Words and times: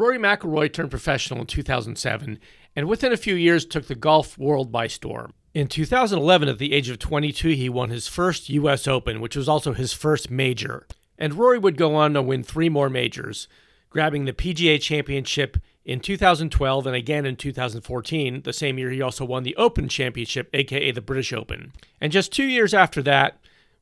Rory 0.00 0.16
McIlroy 0.16 0.72
turned 0.72 0.90
professional 0.90 1.42
in 1.42 1.46
2007 1.46 2.38
and 2.74 2.88
within 2.88 3.12
a 3.12 3.18
few 3.18 3.34
years 3.34 3.66
took 3.66 3.86
the 3.86 3.94
golf 3.94 4.38
world 4.38 4.72
by 4.72 4.86
storm. 4.86 5.34
In 5.52 5.68
2011, 5.68 6.48
at 6.48 6.56
the 6.56 6.72
age 6.72 6.88
of 6.88 6.98
22, 6.98 7.50
he 7.50 7.68
won 7.68 7.90
his 7.90 8.08
first 8.08 8.48
U.S. 8.48 8.88
Open, 8.88 9.20
which 9.20 9.36
was 9.36 9.46
also 9.46 9.74
his 9.74 9.92
first 9.92 10.30
major. 10.30 10.86
And 11.18 11.34
Rory 11.34 11.58
would 11.58 11.76
go 11.76 11.96
on 11.96 12.14
to 12.14 12.22
win 12.22 12.42
three 12.42 12.70
more 12.70 12.88
majors, 12.88 13.46
grabbing 13.90 14.24
the 14.24 14.32
PGA 14.32 14.80
Championship 14.80 15.58
in 15.84 16.00
2012 16.00 16.86
and 16.86 16.96
again 16.96 17.26
in 17.26 17.36
2014. 17.36 18.40
The 18.40 18.54
same 18.54 18.78
year, 18.78 18.88
he 18.88 19.02
also 19.02 19.26
won 19.26 19.42
the 19.42 19.56
Open 19.56 19.86
Championship, 19.86 20.48
aka 20.54 20.92
the 20.92 21.02
British 21.02 21.34
Open. 21.34 21.74
And 22.00 22.10
just 22.10 22.32
two 22.32 22.46
years 22.46 22.72
after 22.72 23.02
that, 23.02 23.38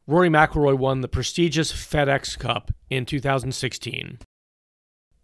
Rory 0.08 0.30
McIlroy 0.30 0.76
won 0.76 1.00
the 1.00 1.06
prestigious 1.06 1.72
FedEx 1.72 2.36
Cup 2.36 2.72
in 2.90 3.06
2016. 3.06 4.18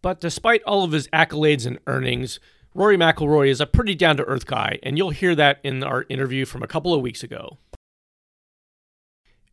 But 0.05 0.21
despite 0.21 0.63
all 0.65 0.85
of 0.85 0.93
his 0.93 1.09
accolades 1.15 1.65
and 1.65 1.79
earnings, 1.87 2.39
Rory 2.75 2.99
McIlroy 2.99 3.49
is 3.49 3.59
a 3.59 3.67
pretty 3.67 3.95
down 3.95 4.19
to 4.19 4.25
earth 4.25 4.45
guy, 4.45 4.79
and 4.83 4.99
you'll 4.99 5.09
hear 5.09 5.35
that 5.35 5.61
in 5.65 5.83
our 5.83 6.05
interview 6.11 6.45
from 6.45 6.63
a 6.63 6.67
couple 6.67 6.93
of 6.93 7.01
weeks 7.01 7.23
ago. 7.23 7.57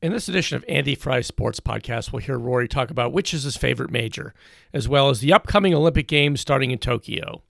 In 0.01 0.11
this 0.11 0.27
edition 0.27 0.57
of 0.57 0.65
Andy 0.67 0.93
Frye 0.93 1.21
Sports 1.21 1.61
Podcast, 1.61 2.11
we'll 2.11 2.21
hear 2.21 2.37
Rory 2.37 2.67
talk 2.67 2.91
about 2.91 3.13
which 3.13 3.33
is 3.33 3.43
his 3.43 3.55
favorite 3.55 3.91
major, 3.91 4.33
as 4.73 4.89
well 4.89 5.07
as 5.07 5.21
the 5.21 5.31
upcoming 5.31 5.73
Olympic 5.73 6.09
Games 6.09 6.41
starting 6.41 6.71
in 6.71 6.79
Tokyo. 6.79 7.43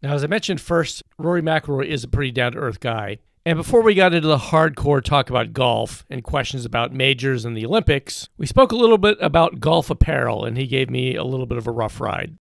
Now, 0.00 0.14
as 0.14 0.22
I 0.22 0.28
mentioned 0.28 0.60
first, 0.60 1.02
Rory 1.18 1.42
McIlroy 1.42 1.86
is 1.86 2.04
a 2.04 2.08
pretty 2.08 2.30
down 2.30 2.52
to 2.52 2.58
earth 2.58 2.78
guy. 2.78 3.18
And 3.46 3.58
before 3.58 3.82
we 3.82 3.94
got 3.94 4.14
into 4.14 4.26
the 4.26 4.38
hardcore 4.38 5.04
talk 5.04 5.28
about 5.28 5.52
golf 5.52 6.06
and 6.08 6.24
questions 6.24 6.64
about 6.64 6.94
majors 6.94 7.44
and 7.44 7.54
the 7.54 7.66
Olympics, 7.66 8.30
we 8.38 8.46
spoke 8.46 8.72
a 8.72 8.76
little 8.76 8.96
bit 8.96 9.18
about 9.20 9.60
golf 9.60 9.90
apparel, 9.90 10.46
and 10.46 10.56
he 10.56 10.66
gave 10.66 10.88
me 10.88 11.14
a 11.14 11.24
little 11.24 11.44
bit 11.44 11.58
of 11.58 11.66
a 11.66 11.70
rough 11.70 12.00
ride. 12.00 12.38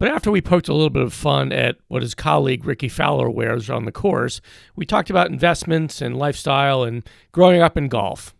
But 0.00 0.08
after 0.08 0.30
we 0.30 0.40
poked 0.40 0.66
a 0.66 0.72
little 0.72 0.90
bit 0.90 1.02
of 1.04 1.12
fun 1.12 1.52
at 1.52 1.76
what 1.86 2.02
his 2.02 2.16
colleague 2.16 2.64
Rickie 2.64 2.88
Fowler 2.88 3.30
wears 3.30 3.70
on 3.70 3.84
the 3.84 3.92
course, 3.92 4.40
we 4.74 4.84
talked 4.84 5.10
about 5.10 5.30
investments 5.30 6.00
and 6.00 6.16
lifestyle 6.16 6.82
and 6.82 7.08
growing 7.30 7.60
up 7.62 7.76
in 7.76 7.86
golf. 7.86 8.34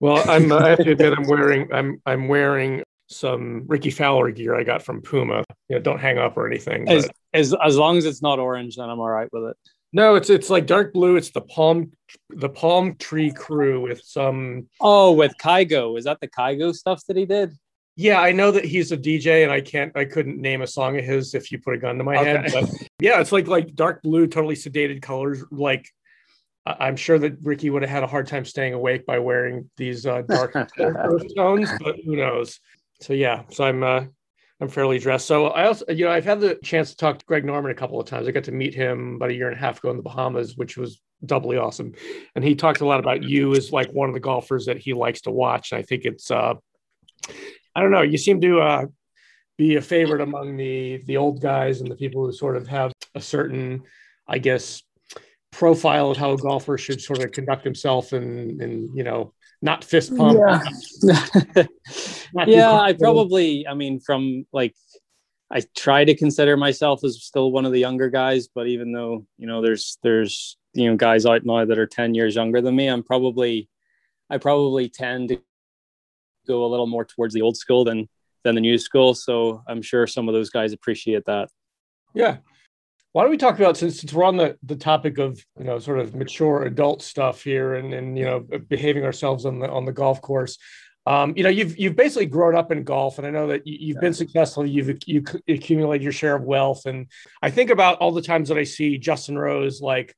Well, 0.00 0.22
I'm, 0.30 0.50
I 0.50 0.68
have 0.70 0.78
to 0.78 0.92
admit, 0.92 1.12
I'm 1.16 1.26
wearing 1.26 1.68
I'm 1.72 2.00
I'm 2.06 2.28
wearing 2.28 2.82
some 3.08 3.64
Rickie 3.66 3.90
Fowler 3.90 4.30
gear 4.30 4.54
I 4.54 4.62
got 4.62 4.82
from 4.82 5.02
Puma. 5.02 5.44
You 5.68 5.76
know, 5.76 5.82
don't 5.82 6.00
hang 6.00 6.16
up 6.18 6.36
or 6.36 6.46
anything. 6.46 6.88
As, 6.88 7.08
as 7.34 7.54
as 7.62 7.76
long 7.76 7.98
as 7.98 8.06
it's 8.06 8.22
not 8.22 8.38
orange, 8.38 8.76
then 8.76 8.88
I'm 8.88 9.00
all 9.00 9.10
right 9.10 9.28
with 9.32 9.50
it. 9.50 9.56
No, 9.94 10.16
it's 10.16 10.28
it's 10.28 10.50
like 10.50 10.66
dark 10.66 10.92
blue. 10.92 11.14
It's 11.14 11.30
the 11.30 11.40
palm 11.40 11.92
the 12.28 12.48
palm 12.48 12.96
tree 12.96 13.30
crew 13.30 13.80
with 13.80 14.02
some. 14.02 14.68
Oh, 14.80 15.12
with 15.12 15.32
Kygo. 15.40 15.96
Is 15.96 16.04
that 16.04 16.18
the 16.20 16.26
Kygo 16.26 16.74
stuff 16.74 17.02
that 17.06 17.16
he 17.16 17.24
did? 17.24 17.52
Yeah, 17.94 18.20
I 18.20 18.32
know 18.32 18.50
that 18.50 18.64
he's 18.64 18.90
a 18.90 18.96
DJ, 18.96 19.44
and 19.44 19.52
I 19.52 19.60
can't, 19.60 19.96
I 19.96 20.04
couldn't 20.04 20.40
name 20.40 20.62
a 20.62 20.66
song 20.66 20.98
of 20.98 21.04
his 21.04 21.32
if 21.32 21.52
you 21.52 21.60
put 21.60 21.74
a 21.74 21.78
gun 21.78 21.96
to 21.98 22.02
my 22.02 22.16
okay. 22.16 22.24
head. 22.24 22.50
But 22.52 22.70
yeah, 22.98 23.20
it's 23.20 23.30
like 23.30 23.46
like 23.46 23.76
dark 23.76 24.02
blue, 24.02 24.26
totally 24.26 24.56
sedated 24.56 25.00
colors. 25.00 25.44
Like 25.52 25.88
I'm 26.66 26.96
sure 26.96 27.20
that 27.20 27.36
Rickie 27.40 27.70
would 27.70 27.82
have 27.82 27.90
had 27.90 28.02
a 28.02 28.08
hard 28.08 28.26
time 28.26 28.44
staying 28.44 28.74
awake 28.74 29.06
by 29.06 29.20
wearing 29.20 29.70
these 29.76 30.06
uh, 30.06 30.22
dark 30.22 30.54
tones, 31.36 31.70
but 31.80 31.96
who 32.04 32.16
knows? 32.16 32.58
So 33.00 33.12
yeah, 33.12 33.44
so 33.50 33.62
I'm 33.62 33.84
uh, 33.84 34.06
I'm 34.60 34.68
fairly 34.68 34.98
dressed. 34.98 35.26
So 35.26 35.48
I 35.48 35.66
also, 35.66 35.84
you 35.88 36.04
know, 36.04 36.12
I've 36.12 36.24
had 36.24 36.40
the 36.40 36.54
chance 36.62 36.90
to 36.90 36.96
talk 36.96 37.18
to 37.18 37.24
Greg 37.24 37.44
Norman 37.44 37.72
a 37.72 37.74
couple 37.74 38.00
of 38.00 38.06
times. 38.06 38.28
I 38.28 38.30
got 38.30 38.44
to 38.44 38.52
meet 38.52 38.74
him 38.74 39.16
about 39.16 39.30
a 39.30 39.34
year 39.34 39.48
and 39.48 39.56
a 39.56 39.60
half 39.60 39.78
ago 39.78 39.90
in 39.90 39.96
the 39.96 40.02
Bahamas, 40.02 40.56
which 40.56 40.76
was 40.76 41.00
doubly 41.26 41.56
awesome. 41.56 41.92
And 42.34 42.44
he 42.44 42.54
talked 42.54 42.80
a 42.80 42.86
lot 42.86 43.00
about 43.00 43.22
you 43.22 43.54
as 43.54 43.72
like 43.72 43.90
one 43.90 44.08
of 44.08 44.14
the 44.14 44.20
golfers 44.20 44.66
that 44.66 44.78
he 44.78 44.92
likes 44.92 45.22
to 45.22 45.30
watch. 45.30 45.72
And 45.72 45.80
I 45.80 45.82
think 45.82 46.04
it's, 46.04 46.30
uh, 46.30 46.54
I 47.74 47.80
don't 47.80 47.90
know, 47.90 48.02
you 48.02 48.16
seem 48.16 48.40
to 48.42 48.60
uh, 48.60 48.86
be 49.56 49.76
a 49.76 49.82
favorite 49.82 50.20
among 50.20 50.56
the 50.56 51.02
the 51.06 51.16
old 51.16 51.40
guys 51.40 51.80
and 51.80 51.90
the 51.90 51.96
people 51.96 52.24
who 52.24 52.32
sort 52.32 52.56
of 52.56 52.66
have 52.68 52.92
a 53.14 53.20
certain, 53.20 53.82
I 54.26 54.38
guess, 54.38 54.82
profile 55.52 56.10
of 56.10 56.16
how 56.16 56.32
a 56.32 56.36
golfer 56.36 56.76
should 56.76 57.00
sort 57.00 57.22
of 57.22 57.32
conduct 57.32 57.64
himself 57.64 58.12
and 58.12 58.60
and 58.60 58.90
you 58.96 59.04
know 59.04 59.32
not 59.62 59.84
fist 59.84 60.16
pump. 60.16 60.38
Yeah, 60.38 61.64
yeah 62.46 62.72
I 62.72 62.92
probably, 62.92 63.66
I 63.66 63.74
mean, 63.74 64.00
from 64.00 64.46
like, 64.52 64.74
I 65.50 65.62
try 65.76 66.04
to 66.04 66.14
consider 66.14 66.56
myself 66.56 67.04
as 67.04 67.22
still 67.22 67.52
one 67.52 67.64
of 67.64 67.72
the 67.72 67.78
younger 67.78 68.08
guys, 68.08 68.48
but 68.52 68.66
even 68.66 68.92
though, 68.92 69.26
you 69.38 69.46
know, 69.46 69.62
there's, 69.62 69.98
there's, 70.02 70.56
you 70.72 70.90
know, 70.90 70.96
guys 70.96 71.26
out 71.26 71.44
now 71.44 71.64
that 71.64 71.78
are 71.78 71.86
10 71.86 72.14
years 72.14 72.34
younger 72.34 72.60
than 72.60 72.74
me, 72.74 72.88
I'm 72.88 73.02
probably, 73.02 73.68
I 74.30 74.38
probably 74.38 74.88
tend 74.88 75.28
to 75.28 75.40
go 76.46 76.64
a 76.64 76.68
little 76.68 76.86
more 76.86 77.04
towards 77.04 77.34
the 77.34 77.42
old 77.42 77.56
school 77.56 77.84
than, 77.84 78.08
than 78.42 78.54
the 78.54 78.60
new 78.60 78.78
school. 78.78 79.14
So 79.14 79.62
I'm 79.68 79.82
sure 79.82 80.06
some 80.06 80.28
of 80.28 80.34
those 80.34 80.50
guys 80.50 80.72
appreciate 80.72 81.24
that. 81.26 81.48
Yeah. 82.14 82.38
Why 83.14 83.22
don't 83.22 83.30
we 83.30 83.36
talk 83.36 83.56
about 83.60 83.76
since, 83.76 84.00
since 84.00 84.12
we're 84.12 84.24
on 84.24 84.36
the, 84.36 84.58
the 84.64 84.74
topic 84.74 85.18
of 85.18 85.38
you 85.56 85.64
know 85.64 85.78
sort 85.78 86.00
of 86.00 86.16
mature 86.16 86.64
adult 86.64 87.00
stuff 87.00 87.44
here 87.44 87.74
and 87.74 87.94
and 87.94 88.18
you 88.18 88.24
know 88.24 88.40
behaving 88.40 89.04
ourselves 89.04 89.46
on 89.46 89.60
the 89.60 89.70
on 89.70 89.84
the 89.84 89.92
golf 89.92 90.20
course. 90.20 90.58
Um, 91.06 91.34
you 91.36 91.42
know 91.42 91.50
you've 91.50 91.78
you've 91.78 91.96
basically 91.96 92.26
grown 92.26 92.56
up 92.56 92.72
in 92.72 92.82
golf, 92.82 93.18
and 93.18 93.26
I 93.26 93.30
know 93.30 93.48
that 93.48 93.66
you, 93.66 93.94
have 93.94 94.00
been 94.00 94.14
successful. 94.14 94.64
You've 94.64 94.98
you 95.06 95.22
accumulated 95.48 96.02
your 96.02 96.12
share 96.12 96.34
of 96.34 96.44
wealth, 96.44 96.86
and 96.86 97.06
I 97.42 97.50
think 97.50 97.70
about 97.70 97.98
all 97.98 98.12
the 98.12 98.22
times 98.22 98.48
that 98.48 98.58
I 98.58 98.64
see 98.64 98.98
Justin 98.98 99.38
Rose 99.38 99.80
like. 99.80 100.14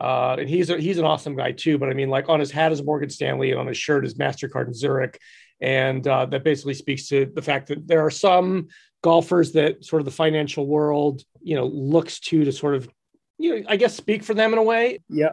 Uh, 0.00 0.36
and 0.38 0.48
he's 0.48 0.70
a, 0.70 0.78
he's 0.78 0.96
an 0.96 1.04
awesome 1.04 1.36
guy 1.36 1.52
too, 1.52 1.76
but 1.76 1.90
I 1.90 1.92
mean, 1.92 2.08
like 2.08 2.30
on 2.30 2.40
his 2.40 2.50
hat 2.50 2.72
is 2.72 2.82
Morgan 2.82 3.10
Stanley, 3.10 3.50
and 3.50 3.60
on 3.60 3.66
his 3.66 3.76
shirt 3.76 4.06
is 4.06 4.14
Mastercard 4.14 4.64
and 4.64 4.74
Zurich, 4.74 5.20
and 5.60 6.06
uh, 6.08 6.24
that 6.24 6.42
basically 6.42 6.72
speaks 6.72 7.08
to 7.08 7.30
the 7.34 7.42
fact 7.42 7.68
that 7.68 7.86
there 7.86 8.02
are 8.02 8.10
some 8.10 8.68
golfers 9.02 9.52
that 9.52 9.84
sort 9.84 10.00
of 10.00 10.06
the 10.06 10.10
financial 10.10 10.66
world, 10.66 11.22
you 11.42 11.54
know, 11.54 11.66
looks 11.66 12.20
to 12.20 12.44
to 12.44 12.52
sort 12.52 12.74
of, 12.74 12.88
you 13.38 13.60
know, 13.60 13.66
I 13.68 13.76
guess 13.76 13.94
speak 13.94 14.22
for 14.22 14.34
them 14.34 14.52
in 14.52 14.58
a 14.58 14.62
way. 14.62 15.00
Yeah. 15.08 15.32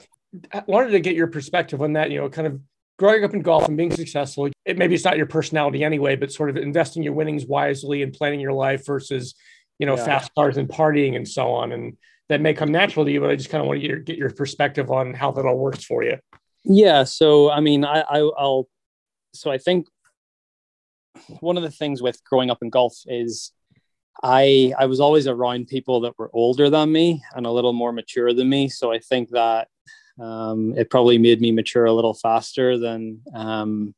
I 0.54 0.64
wanted 0.68 0.92
to 0.92 1.00
get 1.00 1.16
your 1.16 1.28
perspective 1.28 1.82
on 1.82 1.94
that, 1.94 2.12
you 2.12 2.20
know, 2.20 2.30
kind 2.30 2.48
of 2.48 2.60
growing 2.98 3.24
up 3.24 3.34
in 3.34 3.42
golf 3.42 3.68
and 3.68 3.78
being 3.78 3.92
successful. 3.92 4.50
It 4.66 4.78
maybe 4.78 4.96
it's 4.96 5.06
not 5.06 5.18
your 5.18 5.28
personality 5.28 5.84
anyway, 5.84 6.16
but 6.16 6.32
sort 6.32 6.50
of 6.50 6.58
investing 6.58 7.04
your 7.04 7.14
winnings 7.14 7.46
wisely 7.46 8.02
and 8.02 8.12
planning 8.12 8.40
your 8.40 8.54
life 8.54 8.86
versus, 8.86 9.36
you 9.80 9.86
know, 9.86 9.96
yeah. 9.96 10.06
fast 10.06 10.34
cars 10.36 10.58
and 10.58 10.68
partying 10.68 11.16
and 11.16 11.28
so 11.28 11.52
on. 11.52 11.72
And 11.72 11.98
that 12.30 12.42
may 12.42 12.54
come 12.54 12.72
natural 12.72 13.06
to 13.06 13.12
you, 13.12 13.22
but 13.22 13.30
I 13.30 13.36
just 13.36 13.50
kind 13.50 13.62
of 13.62 13.68
want 13.68 13.82
to 13.82 14.00
get 14.00 14.18
your 14.18 14.32
perspective 14.32 14.92
on 14.92 15.14
how 15.14 15.32
that 15.32 15.46
all 15.46 15.58
works 15.58 15.84
for 15.84 16.04
you. 16.04 16.18
Yeah. 16.64 17.04
So, 17.04 17.50
I 17.50 17.62
mean, 17.62 17.86
I, 17.86 18.02
I 18.02 18.18
I'll, 18.18 18.68
so 19.34 19.52
I 19.52 19.58
think 19.58 19.88
one 21.40 21.58
of 21.58 21.64
the 21.64 21.72
things 21.72 22.02
with 22.02 22.24
growing 22.24 22.50
up 22.50 22.60
in 22.62 22.70
golf 22.70 22.96
is 23.06 23.52
I 24.24 24.74
I 24.78 24.88
was 24.88 25.00
always 25.00 25.28
around 25.28 25.68
people 25.68 26.02
that 26.02 26.18
were 26.18 26.32
older 26.34 26.70
than 26.70 26.92
me 26.92 27.24
and 27.36 27.46
a 27.46 27.52
little 27.52 27.74
more 27.74 27.92
mature 27.92 28.34
than 28.34 28.50
me. 28.50 28.68
So 28.68 28.92
I 28.92 29.00
think 29.00 29.30
that 29.30 29.68
um, 30.20 30.74
it 30.78 30.90
probably 30.90 31.18
made 31.18 31.42
me 31.42 31.52
mature 31.52 31.86
a 31.86 31.94
little 31.94 32.14
faster 32.14 32.78
than 32.78 33.22
um, 33.34 33.96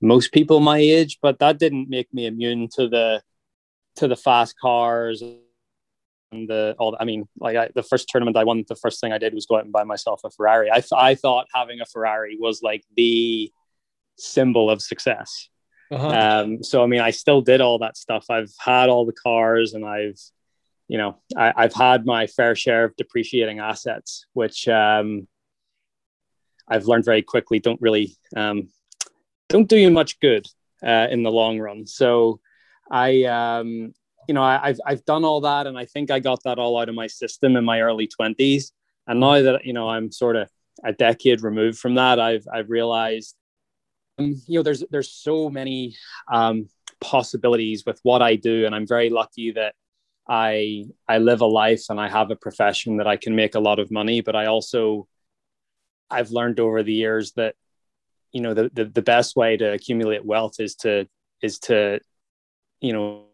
most 0.00 0.32
people 0.32 0.60
my 0.60 0.78
age. 0.78 1.18
But 1.20 1.38
that 1.40 1.58
didn't 1.58 1.88
make 1.88 2.12
me 2.12 2.26
immune 2.26 2.68
to 2.74 2.88
the 2.88 3.22
to 3.96 4.08
the 4.08 4.16
fast 4.16 4.58
cars 4.60 5.22
and 5.22 6.48
the 6.48 6.74
all. 6.78 6.96
I 6.98 7.04
mean, 7.04 7.28
like 7.38 7.56
I, 7.56 7.70
the 7.74 7.82
first 7.82 8.08
tournament 8.08 8.36
I 8.36 8.44
won, 8.44 8.64
the 8.68 8.76
first 8.76 9.00
thing 9.00 9.12
I 9.12 9.18
did 9.18 9.34
was 9.34 9.46
go 9.46 9.56
out 9.56 9.64
and 9.64 9.72
buy 9.72 9.84
myself 9.84 10.20
a 10.24 10.30
Ferrari. 10.30 10.70
I 10.70 10.82
I 10.96 11.14
thought 11.14 11.46
having 11.54 11.80
a 11.80 11.86
Ferrari 11.86 12.36
was 12.38 12.62
like 12.62 12.84
the 12.96 13.52
symbol 14.16 14.70
of 14.70 14.82
success. 14.82 15.48
Uh-huh. 15.90 16.08
Um, 16.08 16.62
so 16.62 16.82
I 16.82 16.86
mean, 16.86 17.00
I 17.00 17.10
still 17.10 17.40
did 17.40 17.60
all 17.60 17.78
that 17.78 17.96
stuff. 17.96 18.26
I've 18.30 18.52
had 18.58 18.88
all 18.88 19.06
the 19.06 19.12
cars, 19.12 19.72
and 19.74 19.86
I've, 19.86 20.20
you 20.88 20.98
know, 20.98 21.18
I, 21.36 21.52
have 21.56 21.74
had 21.74 22.06
my 22.06 22.26
fair 22.26 22.54
share 22.54 22.84
of 22.84 22.96
depreciating 22.96 23.58
assets, 23.58 24.26
which 24.32 24.66
um, 24.68 25.28
I've 26.66 26.86
learned 26.86 27.04
very 27.04 27.22
quickly 27.22 27.58
don't 27.60 27.80
really 27.80 28.16
um, 28.34 28.68
don't 29.48 29.68
do 29.68 29.76
you 29.76 29.90
much 29.90 30.18
good 30.20 30.46
uh, 30.84 31.06
in 31.10 31.22
the 31.22 31.30
long 31.30 31.58
run. 31.58 31.86
So 31.86 32.40
I, 32.90 33.24
um, 33.24 33.92
you 34.26 34.34
know, 34.34 34.42
I, 34.42 34.68
have 34.68 34.80
I've 34.84 35.04
done 35.04 35.24
all 35.24 35.42
that, 35.42 35.66
and 35.66 35.78
I 35.78 35.84
think 35.84 36.10
I 36.10 36.20
got 36.20 36.42
that 36.44 36.58
all 36.58 36.78
out 36.78 36.88
of 36.88 36.94
my 36.94 37.06
system 37.06 37.56
in 37.56 37.64
my 37.64 37.80
early 37.80 38.06
twenties. 38.06 38.72
And 39.06 39.20
now 39.20 39.40
that 39.42 39.64
you 39.64 39.72
know 39.72 39.88
I'm 39.88 40.10
sort 40.10 40.36
of 40.36 40.50
a 40.84 40.92
decade 40.92 41.42
removed 41.42 41.78
from 41.78 41.94
that, 41.96 42.18
I've 42.18 42.46
I've 42.52 42.70
realized 42.70 43.36
um, 44.18 44.40
you 44.46 44.58
know, 44.58 44.62
there's 44.62 44.84
there's 44.90 45.10
so 45.10 45.48
many 45.48 45.96
um, 46.32 46.68
possibilities 47.00 47.84
with 47.86 48.00
what 48.02 48.22
I 48.22 48.36
do, 48.36 48.66
and 48.66 48.74
I'm 48.74 48.86
very 48.86 49.10
lucky 49.10 49.52
that 49.52 49.74
I 50.28 50.84
I 51.08 51.18
live 51.18 51.40
a 51.40 51.46
life 51.46 51.84
and 51.88 52.00
I 52.00 52.08
have 52.08 52.30
a 52.30 52.36
profession 52.36 52.98
that 52.98 53.06
I 53.06 53.16
can 53.16 53.34
make 53.34 53.54
a 53.54 53.60
lot 53.60 53.78
of 53.78 53.90
money. 53.90 54.20
But 54.20 54.36
I 54.36 54.46
also 54.46 55.08
I've 56.10 56.30
learned 56.30 56.60
over 56.60 56.82
the 56.82 56.92
years 56.92 57.32
that 57.32 57.54
you 58.32 58.40
know 58.40 58.54
the 58.54 58.70
the, 58.72 58.84
the 58.84 59.02
best 59.02 59.36
way 59.36 59.56
to 59.56 59.72
accumulate 59.72 60.24
wealth 60.24 60.60
is 60.60 60.74
to 60.76 61.08
is 61.42 61.58
to 61.60 62.00
you 62.80 62.92
know 62.92 63.24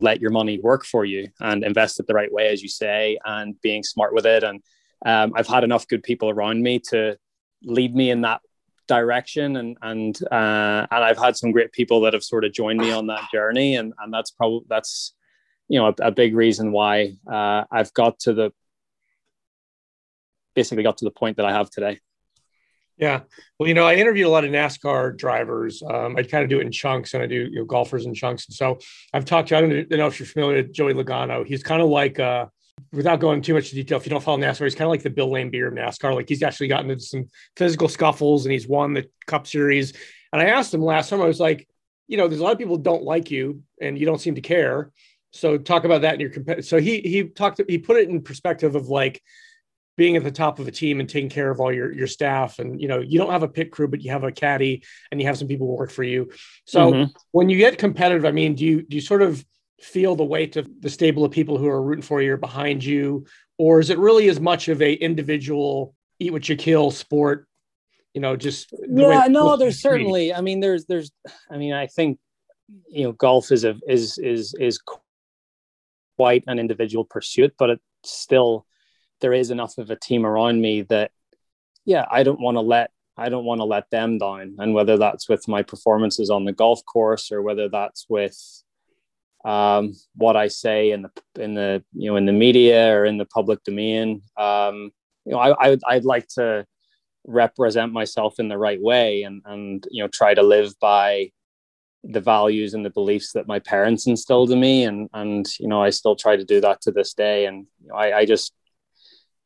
let 0.00 0.20
your 0.20 0.30
money 0.30 0.58
work 0.58 0.84
for 0.84 1.04
you 1.04 1.28
and 1.40 1.62
invest 1.62 2.00
it 2.00 2.06
the 2.06 2.14
right 2.14 2.32
way, 2.32 2.48
as 2.48 2.62
you 2.62 2.68
say, 2.68 3.18
and 3.24 3.60
being 3.60 3.82
smart 3.82 4.14
with 4.14 4.24
it. 4.24 4.42
And 4.42 4.62
um, 5.04 5.32
I've 5.36 5.46
had 5.46 5.62
enough 5.62 5.86
good 5.86 6.02
people 6.02 6.30
around 6.30 6.62
me 6.62 6.78
to 6.88 7.18
lead 7.62 7.94
me 7.94 8.10
in 8.10 8.22
that 8.22 8.40
direction 8.88 9.56
and 9.56 9.76
and 9.82 10.18
uh, 10.32 10.86
and 10.90 11.04
I've 11.04 11.18
had 11.18 11.36
some 11.36 11.52
great 11.52 11.70
people 11.70 12.00
that 12.00 12.12
have 12.12 12.24
sort 12.24 12.44
of 12.44 12.52
joined 12.52 12.80
me 12.80 12.90
on 12.90 13.06
that 13.06 13.28
journey 13.32 13.76
and 13.76 13.92
and 14.00 14.12
that's 14.12 14.32
probably 14.32 14.66
that's 14.68 15.14
you 15.70 15.78
know 15.78 15.86
a, 15.86 16.08
a 16.08 16.10
big 16.10 16.34
reason 16.34 16.72
why 16.72 17.14
uh, 17.30 17.64
I've 17.70 17.94
got 17.94 18.18
to 18.20 18.34
the 18.34 18.52
basically 20.54 20.82
got 20.82 20.98
to 20.98 21.04
the 21.04 21.10
point 21.10 21.36
that 21.36 21.46
I 21.46 21.52
have 21.52 21.70
today. 21.70 22.00
Yeah. 22.98 23.20
Well, 23.58 23.66
you 23.66 23.72
know, 23.72 23.86
I 23.86 23.94
interviewed 23.94 24.26
a 24.26 24.30
lot 24.30 24.44
of 24.44 24.50
NASCAR 24.50 25.16
drivers. 25.16 25.82
Um, 25.82 26.16
I 26.18 26.22
kind 26.22 26.44
of 26.44 26.50
do 26.50 26.58
it 26.58 26.66
in 26.66 26.72
chunks 26.72 27.14
and 27.14 27.22
I 27.22 27.26
do, 27.26 27.48
you 27.50 27.60
know, 27.60 27.64
golfers 27.64 28.04
in 28.04 28.12
chunks. 28.12 28.46
And 28.46 28.54
so 28.54 28.78
I've 29.14 29.24
talked 29.24 29.48
to, 29.48 29.56
I 29.56 29.60
don't 29.62 29.90
know 29.90 30.06
if 30.06 30.20
you're 30.20 30.26
familiar 30.26 30.58
with 30.58 30.74
Joey 30.74 30.92
Logano. 30.92 31.46
He's 31.46 31.62
kind 31.62 31.80
of 31.80 31.88
like, 31.88 32.20
uh, 32.20 32.46
without 32.92 33.18
going 33.18 33.40
too 33.40 33.54
much 33.54 33.70
detail, 33.70 33.96
if 33.96 34.04
you 34.04 34.10
don't 34.10 34.22
follow 34.22 34.36
NASCAR, 34.36 34.64
he's 34.64 34.74
kind 34.74 34.86
of 34.86 34.90
like 34.90 35.02
the 35.02 35.08
Bill 35.08 35.30
Laimbeer 35.30 35.68
of 35.68 35.74
NASCAR. 35.74 36.14
Like 36.14 36.28
he's 36.28 36.42
actually 36.42 36.68
gotten 36.68 36.90
into 36.90 37.04
some 37.04 37.30
physical 37.56 37.88
scuffles 37.88 38.44
and 38.44 38.52
he's 38.52 38.68
won 38.68 38.92
the 38.92 39.06
Cup 39.26 39.46
Series. 39.46 39.94
And 40.32 40.42
I 40.42 40.46
asked 40.46 40.74
him 40.74 40.82
last 40.82 41.08
time, 41.08 41.22
I 41.22 41.26
was 41.26 41.40
like, 41.40 41.66
you 42.06 42.18
know, 42.18 42.28
there's 42.28 42.40
a 42.40 42.44
lot 42.44 42.52
of 42.52 42.58
people 42.58 42.76
don't 42.76 43.04
like 43.04 43.30
you 43.30 43.62
and 43.80 43.98
you 43.98 44.04
don't 44.04 44.20
seem 44.20 44.34
to 44.34 44.42
care. 44.42 44.90
So 45.32 45.58
talk 45.58 45.84
about 45.84 46.02
that 46.02 46.14
in 46.14 46.20
your 46.20 46.30
competitive. 46.30 46.66
So 46.66 46.78
he 46.78 47.00
he 47.00 47.24
talked 47.24 47.60
he 47.68 47.78
put 47.78 47.96
it 47.96 48.08
in 48.08 48.22
perspective 48.22 48.74
of 48.74 48.88
like 48.88 49.22
being 50.00 50.16
at 50.16 50.24
the 50.24 50.30
top 50.30 50.58
of 50.58 50.66
a 50.66 50.70
team 50.70 50.98
and 50.98 51.08
taking 51.08 51.28
care 51.28 51.50
of 51.50 51.60
all 51.60 51.70
your 51.70 51.92
your 51.92 52.06
staff 52.06 52.58
and 52.58 52.80
you 52.80 52.88
know 52.88 53.00
you 53.00 53.18
don't 53.18 53.32
have 53.32 53.42
a 53.42 53.48
pit 53.48 53.70
crew 53.70 53.86
but 53.86 54.02
you 54.02 54.10
have 54.10 54.24
a 54.24 54.32
caddy 54.32 54.82
and 55.10 55.20
you 55.20 55.26
have 55.26 55.36
some 55.36 55.46
people 55.46 55.66
work 55.66 55.90
for 55.90 56.02
you 56.02 56.30
so 56.64 56.90
mm-hmm. 56.90 57.12
when 57.32 57.50
you 57.50 57.58
get 57.58 57.76
competitive 57.76 58.24
i 58.24 58.30
mean 58.30 58.54
do 58.54 58.64
you 58.64 58.80
do 58.80 58.96
you 58.96 59.00
sort 59.02 59.20
of 59.20 59.44
feel 59.78 60.16
the 60.16 60.24
weight 60.24 60.56
of 60.56 60.66
the 60.80 60.88
stable 60.88 61.22
of 61.22 61.30
people 61.32 61.58
who 61.58 61.68
are 61.68 61.82
rooting 61.82 62.00
for 62.00 62.22
you 62.22 62.32
or 62.32 62.38
behind 62.38 62.82
you 62.82 63.26
or 63.58 63.78
is 63.78 63.90
it 63.90 63.98
really 63.98 64.30
as 64.30 64.40
much 64.40 64.68
of 64.68 64.80
a 64.80 64.94
individual 64.94 65.94
eat 66.18 66.32
what 66.32 66.48
you 66.48 66.56
kill 66.56 66.90
sport 66.90 67.46
you 68.14 68.22
know 68.22 68.36
just 68.36 68.72
yeah 68.88 69.26
no 69.28 69.54
there's 69.54 69.82
certainly 69.82 70.32
i 70.32 70.40
mean 70.40 70.60
there's 70.60 70.86
there's 70.86 71.10
i 71.50 71.58
mean 71.58 71.74
i 71.74 71.86
think 71.86 72.18
you 72.88 73.04
know 73.04 73.12
golf 73.12 73.52
is 73.52 73.64
a 73.64 73.76
is 73.86 74.16
is 74.16 74.54
is 74.58 74.80
quite 76.20 76.44
an 76.48 76.58
individual 76.58 77.02
pursuit 77.02 77.54
but 77.58 77.70
it 77.70 77.80
still 78.04 78.66
there 79.22 79.32
is 79.32 79.50
enough 79.50 79.78
of 79.78 79.88
a 79.90 79.96
team 79.96 80.26
around 80.26 80.60
me 80.60 80.82
that 80.82 81.10
yeah 81.86 82.04
i 82.10 82.22
don't 82.22 82.42
want 82.42 82.58
to 82.58 82.60
let 82.60 82.90
i 83.16 83.30
don't 83.30 83.46
want 83.46 83.58
to 83.58 83.64
let 83.64 83.88
them 83.90 84.18
down. 84.18 84.56
And 84.58 84.74
whether 84.74 84.98
that's 84.98 85.30
with 85.30 85.48
my 85.48 85.62
performances 85.62 86.28
on 86.28 86.44
the 86.44 86.52
golf 86.52 86.84
course 86.84 87.32
or 87.32 87.40
whether 87.40 87.70
that's 87.70 88.04
with 88.10 88.38
um, 89.46 89.94
what 90.14 90.36
i 90.36 90.48
say 90.48 90.90
in 90.90 91.00
the 91.04 91.10
in 91.42 91.54
the 91.54 91.82
you 91.94 92.10
know 92.10 92.16
in 92.16 92.26
the 92.26 92.40
media 92.46 92.94
or 92.94 93.06
in 93.06 93.16
the 93.16 93.30
public 93.36 93.64
domain 93.64 94.20
um, 94.36 94.90
you 95.24 95.32
know 95.32 95.38
I, 95.38 95.48
I 95.64 95.70
would 95.70 95.82
i'd 95.88 96.04
like 96.04 96.28
to 96.40 96.66
represent 97.26 97.94
myself 97.94 98.38
in 98.38 98.48
the 98.48 98.58
right 98.66 98.82
way 98.90 99.22
and 99.22 99.40
and 99.46 99.86
you 99.90 100.02
know 100.02 100.08
try 100.08 100.34
to 100.34 100.42
live 100.42 100.78
by 100.80 101.32
the 102.02 102.20
values 102.20 102.72
and 102.74 102.84
the 102.84 102.90
beliefs 102.90 103.32
that 103.32 103.46
my 103.46 103.58
parents 103.58 104.06
instilled 104.06 104.50
in 104.50 104.58
me 104.58 104.84
and 104.84 105.10
and 105.12 105.46
you 105.58 105.68
know 105.68 105.82
i 105.82 105.90
still 105.90 106.16
try 106.16 106.34
to 106.34 106.44
do 106.44 106.60
that 106.60 106.80
to 106.80 106.90
this 106.90 107.12
day 107.12 107.44
and 107.44 107.66
you 107.82 107.88
know, 107.88 107.94
I, 107.94 108.18
I 108.20 108.24
just 108.24 108.54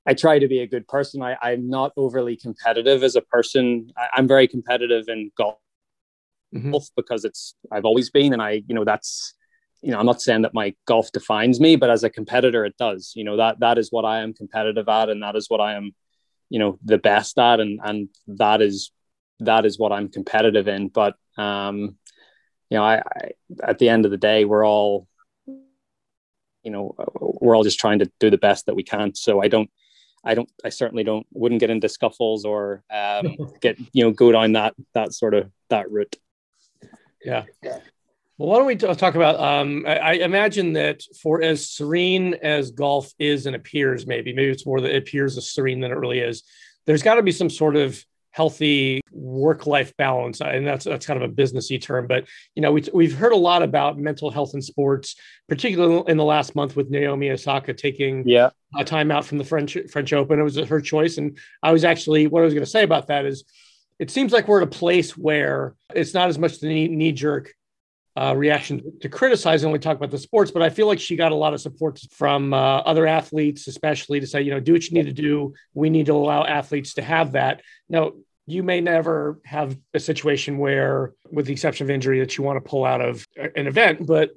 I 0.07 0.15
try 0.15 0.39
to 0.39 0.49
be 0.49 0.61
a 0.61 0.67
good 0.67 0.87
person. 0.87 1.23
I, 1.23 1.37
I'm 1.41 1.69
not 1.69 1.93
overly 1.97 2.37
competitive 2.37 3.03
as 3.03 3.17
a 3.17 3.23
person. 3.23 3.91
I, 3.97 4.19
am 4.19 4.29
very 4.29 4.47
competitive 4.47 5.09
in 5.09 5.31
golf 5.37 5.57
mm-hmm. 6.55 6.77
because 6.95 7.25
it's 7.25 7.55
I've 7.73 7.85
always 7.85 8.11
been, 8.11 8.33
and 8.33 8.43
I 8.43 8.63
you 8.67 8.75
know 8.75 8.85
that's 8.85 9.35
you 9.81 9.93
know 9.93 9.99
I'm 9.99 10.07
not 10.07 10.21
saying 10.21 10.43
that 10.43 10.55
my 10.55 10.75
golf 10.87 11.11
defines 11.13 11.59
me, 11.59 11.77
but 11.77 11.91
as 11.91 12.05
a 12.05 12.11
competitor, 12.11 12.65
it 12.65 12.77
does. 12.79 13.13
You 13.17 13.25
know 13.25 13.39
that 13.39 13.61
that 13.61 13.79
is 13.79 13.91
what 13.91 14.05
I 14.05 14.21
am 14.21 14.35
competitive 14.35 14.89
at, 14.89 15.09
and 15.09 15.23
that 15.23 15.37
is 15.37 15.49
what 15.49 15.61
I 15.61 15.75
am 15.75 15.93
you 16.51 16.59
know 16.59 16.79
the 16.85 16.99
best 16.99 17.39
at, 17.39 17.61
and 17.61 17.81
and 17.83 18.09
that 18.27 18.61
is 18.61 18.93
that 19.41 19.65
is 19.65 19.79
what 19.79 19.93
I'm 19.93 20.09
competitive 20.09 20.69
in. 20.69 20.89
But 20.89 21.17
um, 21.39 21.97
you 22.75 22.81
know, 22.81 22.85
I, 22.85 22.97
I 22.97 23.31
at 23.63 23.79
the 23.79 23.89
end 23.89 24.05
of 24.05 24.11
the 24.11 24.17
day, 24.17 24.45
we're 24.45 24.67
all 24.67 25.07
you 25.47 26.73
know 26.73 26.95
we're 27.21 27.57
all 27.57 27.63
just 27.63 27.79
trying 27.79 28.01
to 28.01 28.11
do 28.19 28.31
the 28.31 28.39
best 28.39 28.67
that 28.67 28.75
we 28.75 28.83
can. 28.83 29.15
So 29.15 29.41
I 29.41 29.47
don't 29.47 29.71
I 30.25 30.35
don't, 30.35 30.51
I 30.65 30.71
certainly 30.71 31.05
don't, 31.05 31.27
wouldn't 31.33 31.61
get 31.61 31.69
into 31.69 31.89
scuffles 31.89 32.47
or 32.47 32.83
um, 32.91 33.37
get, 33.61 33.79
you 33.93 34.05
know, 34.05 34.11
go 34.11 34.33
down 34.33 34.53
that, 34.53 34.75
that 34.95 35.13
sort 35.13 35.35
of, 35.35 35.51
that 35.69 35.91
route. 35.91 36.17
Yeah. 37.23 37.45
Well, 37.63 38.49
why 38.49 38.57
don't 38.57 38.67
we 38.67 38.77
talk 38.77 39.17
about? 39.17 39.39
Um, 39.39 39.85
I, 39.87 39.99
I, 39.99 40.13
imagine 40.15 40.73
that 40.73 41.03
for 41.21 41.43
as 41.43 41.69
serene 41.69 42.33
as 42.43 42.71
golf 42.71 43.13
is 43.19 43.45
and 43.45 43.55
appears, 43.55 44.07
maybe 44.07 44.33
maybe 44.33 44.51
it's 44.51 44.65
more 44.65 44.81
that 44.81 44.95
it 44.95 44.97
appears 44.97 45.37
as 45.37 45.51
serene 45.51 45.81
than 45.81 45.93
it 45.93 45.99
really 45.99 46.21
is. 46.21 46.43
There's 46.87 47.03
got 47.03 47.17
to 47.17 47.23
be 47.23 47.33
some 47.33 47.51
sort 47.51 47.77
of 47.77 48.03
healthy 48.35 49.01
work-life 49.13 49.97
balance 49.97 50.41
uh, 50.41 50.47
and 50.47 50.67
that's 50.67 50.85
that's 50.85 51.07
kind 51.07 51.23
of 51.23 51.31
a 51.31 51.33
businessy 51.33 51.81
term 51.81 52.05
but 52.09 52.27
you 52.57 52.63
know 52.63 52.73
we, 52.73 52.83
we've 52.93 53.17
heard 53.17 53.31
a 53.31 53.37
lot 53.37 53.63
about 53.63 53.97
mental 53.97 54.29
health 54.29 54.55
in 54.55 54.61
sports 54.61 55.15
particularly 55.49 56.03
in 56.09 56.17
the 56.17 56.25
last 56.25 56.57
month 56.57 56.75
with 56.75 56.91
naomi 56.91 57.31
osaka 57.31 57.73
taking 57.73 58.27
yeah. 58.27 58.51
a 58.77 58.85
time 58.85 59.13
out 59.13 59.25
from 59.25 59.39
the 59.39 59.45
french 59.45 59.79
french 59.89 60.13
open. 60.13 60.41
It 60.41 60.43
was 60.43 60.57
her 60.57 60.81
choice 60.81 61.17
and 61.17 61.39
i 61.63 61.71
was 61.71 61.85
actually 61.85 62.27
what 62.27 62.41
i 62.41 62.45
was 62.45 62.55
going 62.55 62.65
to 62.65 62.71
say 62.71 62.83
about 62.83 63.07
that 63.07 63.25
is 63.25 63.45
it 64.01 64.11
seems 64.11 64.33
like 64.33 64.49
we're 64.49 64.63
at 64.63 64.67
a 64.67 64.79
place 64.79 65.17
where 65.17 65.77
it's 65.95 66.13
not 66.13 66.29
as 66.29 66.37
much 66.37 66.59
the 66.59 66.89
knee 66.89 67.13
jerk 67.13 67.55
uh, 68.17 68.35
reaction 68.37 68.81
to 69.01 69.09
criticize 69.09 69.65
when 69.65 69.73
we 69.73 69.79
talk 69.79 69.97
about 69.97 70.11
the 70.11 70.19
sports, 70.19 70.51
but 70.51 70.63
I 70.63 70.71
feel 70.71 70.87
like 70.87 71.01
she 71.01 71.17
got 71.17 71.33
a 71.33 71.35
lot 71.35 71.53
of 71.53 71.61
support 71.61 71.99
from 72.13 72.55
uh, 72.55 72.79
other 72.79 73.07
athletes, 73.07 73.67
especially 73.67 74.21
to 74.21 74.27
say, 74.27 74.43
you 74.43 74.53
know, 74.53 74.61
do 74.61 74.73
what 74.73 74.89
you 74.89 74.95
need 74.95 75.07
to 75.07 75.23
do. 75.23 75.55
We 75.75 75.91
need 75.91 76.07
to 76.07 76.13
allow 76.13 76.45
athletes 76.45 76.95
to 76.95 77.03
have 77.03 77.33
that. 77.33 77.63
Now, 77.89 78.13
you 78.47 78.63
may 78.63 78.81
never 78.81 79.41
have 79.45 79.77
a 79.95 80.01
situation 80.01 80.59
where, 80.59 81.13
with 81.33 81.47
the 81.47 81.53
exception 81.53 81.87
of 81.87 81.91
injury, 81.91 82.21
that 82.21 82.37
you 82.37 82.45
want 82.45 82.63
to 82.63 82.69
pull 82.69 82.85
out 82.85 83.01
of 83.01 83.27
an 83.37 83.67
event, 83.67 84.07
but 84.07 84.31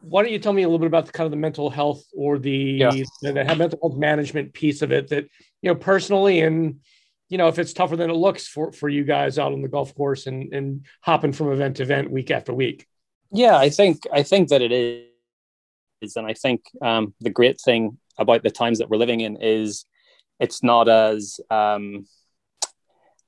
why 0.00 0.22
don't 0.22 0.32
you 0.32 0.38
tell 0.38 0.52
me 0.52 0.62
a 0.62 0.66
little 0.66 0.78
bit 0.78 0.86
about 0.86 1.06
the 1.06 1.12
kind 1.12 1.24
of 1.24 1.30
the 1.30 1.36
mental 1.36 1.70
health 1.70 2.04
or 2.14 2.38
the, 2.38 2.50
yeah. 2.50 2.90
the, 2.90 3.06
the 3.22 3.54
mental 3.56 3.78
health 3.80 3.96
management 3.96 4.52
piece 4.52 4.82
of 4.82 4.92
it 4.92 5.08
that, 5.08 5.24
you 5.62 5.70
know, 5.70 5.74
personally 5.74 6.40
and, 6.40 6.80
you 7.28 7.38
know, 7.38 7.48
if 7.48 7.58
it's 7.58 7.72
tougher 7.72 7.96
than 7.96 8.10
it 8.10 8.14
looks 8.14 8.46
for, 8.46 8.72
for 8.72 8.88
you 8.88 9.04
guys 9.04 9.38
out 9.38 9.52
on 9.52 9.62
the 9.62 9.68
golf 9.68 9.94
course 9.94 10.26
and, 10.26 10.52
and 10.52 10.86
hopping 11.00 11.32
from 11.32 11.52
event 11.52 11.76
to 11.76 11.82
event 11.82 12.10
week 12.10 12.30
after 12.30 12.52
week. 12.52 12.86
Yeah, 13.34 13.56
I 13.56 13.68
think 13.68 14.04
I 14.12 14.22
think 14.22 14.48
that 14.50 14.62
it 14.62 14.70
is, 16.00 16.14
and 16.14 16.24
I 16.24 16.34
think 16.34 16.62
um, 16.80 17.14
the 17.20 17.30
great 17.30 17.60
thing 17.60 17.98
about 18.16 18.44
the 18.44 18.50
times 18.50 18.78
that 18.78 18.88
we're 18.88 18.96
living 18.96 19.20
in 19.20 19.36
is 19.42 19.86
it's 20.38 20.62
not 20.62 20.88
as 20.88 21.40
um, 21.50 22.06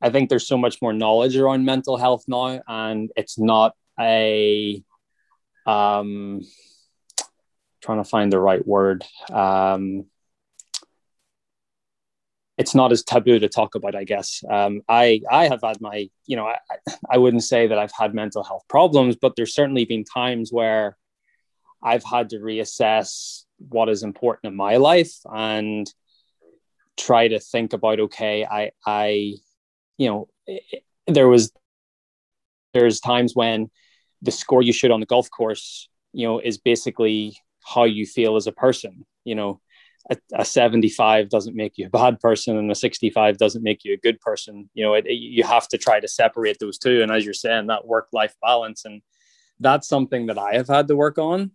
I 0.00 0.10
think 0.10 0.28
there's 0.28 0.46
so 0.46 0.56
much 0.56 0.80
more 0.80 0.92
knowledge 0.92 1.36
around 1.36 1.64
mental 1.64 1.96
health 1.96 2.22
now, 2.28 2.60
and 2.68 3.10
it's 3.16 3.36
not 3.36 3.74
a 3.98 4.80
um, 5.66 6.40
trying 7.82 7.98
to 7.98 8.08
find 8.08 8.32
the 8.32 8.38
right 8.38 8.64
word. 8.64 9.04
Um, 9.32 10.06
it's 12.58 12.74
not 12.74 12.92
as 12.92 13.02
taboo 13.02 13.38
to 13.38 13.48
talk 13.48 13.74
about, 13.74 13.94
I 13.94 14.04
guess. 14.04 14.42
Um, 14.50 14.80
I 14.88 15.20
I 15.30 15.48
have 15.48 15.60
had 15.62 15.80
my, 15.80 16.08
you 16.26 16.36
know, 16.36 16.46
I, 16.46 16.58
I 17.10 17.18
wouldn't 17.18 17.44
say 17.44 17.66
that 17.66 17.78
I've 17.78 17.92
had 17.98 18.14
mental 18.14 18.42
health 18.42 18.64
problems, 18.68 19.16
but 19.16 19.36
there's 19.36 19.54
certainly 19.54 19.84
been 19.84 20.04
times 20.04 20.52
where 20.52 20.96
I've 21.82 22.04
had 22.04 22.30
to 22.30 22.38
reassess 22.38 23.44
what 23.58 23.88
is 23.88 24.02
important 24.02 24.50
in 24.50 24.56
my 24.56 24.76
life 24.76 25.14
and 25.24 25.86
try 26.96 27.28
to 27.28 27.38
think 27.38 27.72
about, 27.72 28.00
okay, 28.00 28.44
I 28.44 28.70
I, 28.86 29.34
you 29.98 30.08
know, 30.08 30.28
there 31.06 31.28
was 31.28 31.52
there's 32.72 33.00
times 33.00 33.34
when 33.34 33.70
the 34.22 34.30
score 34.30 34.62
you 34.62 34.72
shoot 34.72 34.90
on 34.90 35.00
the 35.00 35.06
golf 35.06 35.30
course, 35.30 35.88
you 36.12 36.26
know, 36.26 36.38
is 36.38 36.58
basically 36.58 37.36
how 37.64 37.84
you 37.84 38.06
feel 38.06 38.36
as 38.36 38.46
a 38.46 38.52
person. 38.52 39.04
You 39.24 39.34
know, 39.34 39.60
a, 40.10 40.16
a, 40.34 40.44
75 40.44 41.28
doesn't 41.28 41.56
make 41.56 41.76
you 41.76 41.86
a 41.86 41.90
bad 41.90 42.20
person 42.20 42.56
and 42.56 42.70
a 42.70 42.74
65 42.74 43.38
doesn't 43.38 43.62
make 43.62 43.84
you 43.84 43.94
a 43.94 43.98
good 43.98 44.20
person. 44.20 44.68
You 44.74 44.84
know 44.84 44.94
it, 44.94 45.06
it, 45.06 45.14
you 45.14 45.42
have 45.44 45.68
to 45.68 45.78
try 45.78 46.00
to 46.00 46.08
separate 46.08 46.58
those 46.60 46.78
two. 46.78 47.02
And 47.02 47.10
as 47.10 47.24
you're 47.24 47.34
saying 47.34 47.66
that 47.66 47.86
work 47.86 48.08
life 48.12 48.34
balance 48.42 48.84
and 48.84 49.02
that's 49.58 49.88
something 49.88 50.26
that 50.26 50.38
i 50.38 50.54
have 50.54 50.68
had 50.68 50.88
to 50.88 50.96
work 50.96 51.18
on. 51.18 51.50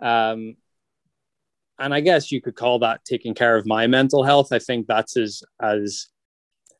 Um, 0.00 0.56
and 1.78 1.92
i 1.94 2.00
guess 2.00 2.32
you 2.32 2.40
could 2.40 2.56
call 2.56 2.80
that 2.80 3.04
taking 3.04 3.34
care 3.34 3.56
of 3.56 3.66
my 3.66 3.86
mental 3.86 4.22
health. 4.22 4.52
I 4.52 4.58
think 4.58 4.86
that's 4.86 5.16
as 5.16 5.42
as 5.62 6.08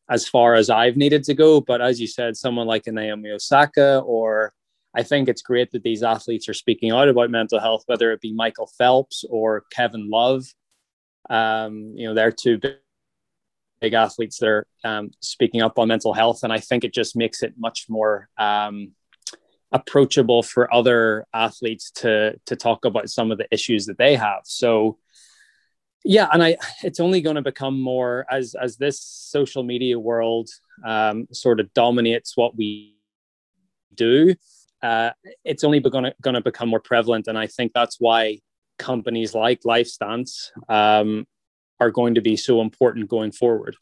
as 0.09 0.29
far 0.29 0.55
as 0.55 0.71
i've 0.71 0.97
needed 0.97 1.25
to 1.25 1.35
go. 1.35 1.61
But 1.61 1.81
as 1.81 2.01
you 2.01 2.07
said 2.07 2.37
someone 2.37 2.67
like 2.67 2.87
a 2.87 2.93
naomi 2.93 3.31
osaka 3.31 4.01
or 4.01 4.53
I 4.97 5.03
think 5.03 5.29
it's 5.29 5.43
great 5.43 5.71
that 5.73 5.83
these 5.83 6.03
athletes 6.03 6.49
are 6.49 6.55
speaking 6.55 6.91
out 6.91 7.09
about 7.09 7.31
mental 7.31 7.61
health, 7.61 7.83
whether 7.85 8.13
it 8.13 8.23
be 8.23 8.33
Michael 8.33 8.71
Phelps 8.79 9.27
or 9.29 9.65
Kevin 9.71 10.09
Love. 10.09 10.47
Um, 11.29 11.93
you 11.97 12.07
know, 12.07 12.15
they're 12.15 12.33
two 12.33 12.59
big, 12.59 12.77
big 13.81 13.93
athletes 13.95 14.39
that 14.39 14.49
are 14.49 14.67
um, 14.85 15.11
speaking 15.21 15.63
up 15.63 15.79
on 15.79 15.89
mental 15.89 16.15
health, 16.15 16.43
and 16.43 16.53
I 16.53 16.59
think 16.59 16.85
it 16.85 16.95
just 16.95 17.17
makes 17.17 17.43
it 17.43 17.55
much 17.57 17.87
more 17.89 18.29
um, 18.39 18.93
approachable 19.73 20.43
for 20.43 20.73
other 20.73 21.27
athletes 21.35 21.91
to 21.91 22.39
to 22.47 22.57
talk 22.57 22.85
about 22.85 23.11
some 23.11 23.31
of 23.31 23.39
the 23.39 23.47
issues 23.51 23.87
that 23.87 23.99
they 23.99 24.15
have. 24.15 24.43
So, 24.45 24.99
yeah 26.07 26.29
and 26.33 26.43
i 26.43 26.57
it's 26.85 27.01
only 27.01 27.21
going 27.21 27.35
to 27.35 27.43
become 27.43 27.81
more 27.81 28.25
as 28.31 28.55
as 28.55 28.77
this 28.77 29.01
social 29.01 29.65
media 29.65 29.99
world 29.99 30.49
um, 30.85 31.27
sort 31.33 31.59
of 31.59 31.73
dominates 31.75 32.37
what 32.37 32.57
we 32.57 32.97
do 33.95 34.35
uh, 34.83 35.11
it's 35.45 35.65
only 35.65 35.81
going 35.81 36.13
to 36.23 36.41
become 36.41 36.69
more 36.69 36.81
prevalent 36.81 37.27
and 37.27 37.37
i 37.37 37.47
think 37.47 37.73
that's 37.75 37.97
why 37.99 38.39
companies 38.79 39.35
like 39.35 39.63
LifeStance 39.63 40.51
um, 40.69 41.27
are 41.81 41.91
going 41.91 42.15
to 42.15 42.21
be 42.21 42.37
so 42.37 42.61
important 42.61 43.09
going 43.09 43.33
forward 43.33 43.77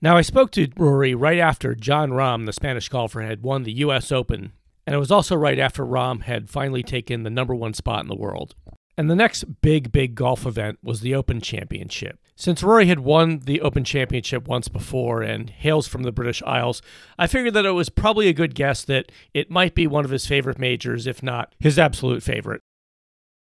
now 0.00 0.16
i 0.16 0.22
spoke 0.22 0.50
to 0.50 0.68
rory 0.76 1.14
right 1.14 1.38
after 1.38 1.74
Jon 1.74 2.10
rahm 2.10 2.46
the 2.46 2.52
spanish 2.52 2.88
golfer 2.88 3.22
had 3.22 3.42
won 3.42 3.62
the 3.62 3.72
us 3.72 4.10
open 4.10 4.52
and 4.86 4.94
it 4.94 4.98
was 4.98 5.10
also 5.10 5.36
right 5.36 5.58
after 5.58 5.84
rahm 5.84 6.22
had 6.22 6.50
finally 6.50 6.82
taken 6.82 7.22
the 7.22 7.30
number 7.30 7.54
one 7.54 7.74
spot 7.74 8.02
in 8.02 8.08
the 8.08 8.16
world 8.16 8.54
and 8.96 9.10
the 9.10 9.16
next 9.16 9.44
big, 9.62 9.90
big 9.90 10.14
golf 10.14 10.46
event 10.46 10.78
was 10.82 11.00
the 11.00 11.14
Open 11.14 11.40
Championship. 11.40 12.18
Since 12.42 12.64
Rory 12.64 12.86
had 12.86 12.98
won 12.98 13.38
the 13.44 13.60
Open 13.60 13.84
Championship 13.84 14.48
once 14.48 14.66
before 14.66 15.22
and 15.22 15.48
hails 15.48 15.86
from 15.86 16.02
the 16.02 16.10
British 16.10 16.42
Isles, 16.42 16.82
I 17.16 17.28
figured 17.28 17.54
that 17.54 17.64
it 17.64 17.70
was 17.70 17.88
probably 17.88 18.26
a 18.26 18.32
good 18.32 18.56
guess 18.56 18.82
that 18.86 19.12
it 19.32 19.48
might 19.48 19.76
be 19.76 19.86
one 19.86 20.04
of 20.04 20.10
his 20.10 20.26
favorite 20.26 20.58
majors, 20.58 21.06
if 21.06 21.22
not 21.22 21.54
his 21.60 21.78
absolute 21.78 22.20
favorite. 22.20 22.60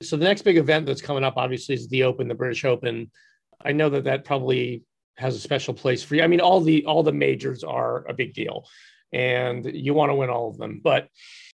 So 0.05 0.17
the 0.17 0.23
next 0.23 0.43
big 0.43 0.57
event 0.57 0.87
that's 0.87 1.03
coming 1.03 1.25
up, 1.25 1.37
obviously, 1.37 1.75
is 1.75 1.89
the 1.89 2.05
Open, 2.05 2.29
the 2.29 2.37
British 2.37 2.65
Open. 2.65 3.11
I 3.61 3.73
know 3.73 3.91
that 3.91 4.05
that 4.05 4.25
probably 4.25 4.85
has 5.17 5.35
a 5.35 5.41
special 5.41 5.75
place 5.75 6.05
for 6.05 6.15
you. 6.15 6.23
I 6.23 6.29
mean, 6.29 6.41
all 6.41 6.61
the 6.61 6.85
all 6.85 7.03
the 7.03 7.11
majors 7.11 7.65
are 7.65 8.07
a 8.07 8.15
big 8.15 8.35
deal, 8.35 8.69
and 9.13 9.65
you 9.65 9.95
want 9.95 10.11
to 10.11 10.15
win 10.15 10.31
all 10.31 10.49
of 10.49 10.59
them, 10.59 10.81
but 10.81 11.09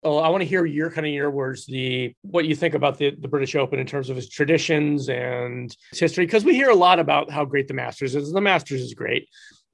well, 0.04 0.20
I 0.20 0.30
want 0.30 0.42
to 0.42 0.48
hear 0.48 0.66
your 0.66 0.92
kind 0.92 1.08
of 1.08 1.14
your 1.14 1.32
words, 1.32 1.66
the 1.66 2.14
what 2.22 2.46
you 2.46 2.56
think 2.56 2.76
about 2.76 2.98
the, 2.98 3.16
the 3.20 3.28
British 3.28 3.56
Open 3.56 3.80
in 3.80 3.88
terms 3.88 4.10
of 4.10 4.18
its 4.18 4.30
traditions 4.30 5.10
and 5.10 5.76
its 5.92 6.00
history, 6.00 6.26
because 6.26 6.46
we 6.46 6.54
hear 6.54 6.70
a 6.70 6.76
lot 6.76 7.00
about 7.00 7.32
how 7.32 7.46
great 7.46 7.68
the 7.68 7.74
Masters 7.74 8.16
is. 8.16 8.32
The 8.32 8.42
Masters 8.42 8.82
is 8.82 8.94
great, 8.94 9.28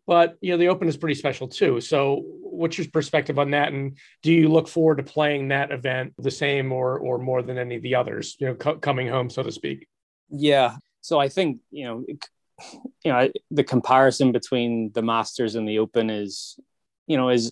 but 0.08 0.38
you 0.42 0.52
know 0.52 0.58
the 0.58 0.70
Open 0.70 0.88
is 0.88 0.98
pretty 0.98 1.16
special 1.16 1.48
too. 1.48 1.82
So, 1.82 2.24
what's 2.42 2.78
your 2.78 2.88
perspective 2.88 3.38
on 3.38 3.52
that? 3.52 3.74
And 3.74 3.98
do 4.22 4.32
you 4.32 4.48
look 4.48 4.68
forward 4.68 4.98
to 4.98 5.04
playing 5.04 5.50
that 5.50 5.72
event 5.72 6.14
the 6.18 6.32
same 6.32 6.72
or 6.72 6.98
or 6.98 7.18
more 7.18 7.42
than 7.42 7.58
any 7.58 7.76
of 7.76 7.82
the 7.82 7.96
others? 7.96 8.38
You 8.40 8.48
know, 8.48 8.56
co- 8.56 8.78
coming 8.78 9.10
home, 9.10 9.30
so 9.30 9.44
to 9.44 9.52
speak. 9.52 9.88
Yeah. 10.30 10.78
So 11.02 11.20
I 11.20 11.28
think 11.28 11.60
you 11.70 11.86
know, 11.86 12.06
you 13.04 13.12
know, 13.12 13.30
the 13.52 13.64
comparison 13.64 14.32
between 14.32 14.92
the 14.94 15.02
Masters 15.02 15.56
and 15.56 15.68
the 15.68 15.80
Open 15.80 16.10
is, 16.10 16.58
you 17.08 17.18
know, 17.18 17.30
is 17.30 17.52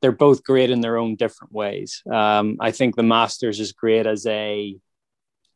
they're 0.00 0.12
both 0.12 0.44
great 0.44 0.70
in 0.70 0.80
their 0.80 0.96
own 0.96 1.16
different 1.16 1.52
ways. 1.52 2.02
Um, 2.10 2.56
I 2.60 2.70
think 2.70 2.96
the 2.96 3.02
Masters 3.02 3.60
is 3.60 3.72
great 3.72 4.06
as 4.06 4.26
a 4.26 4.76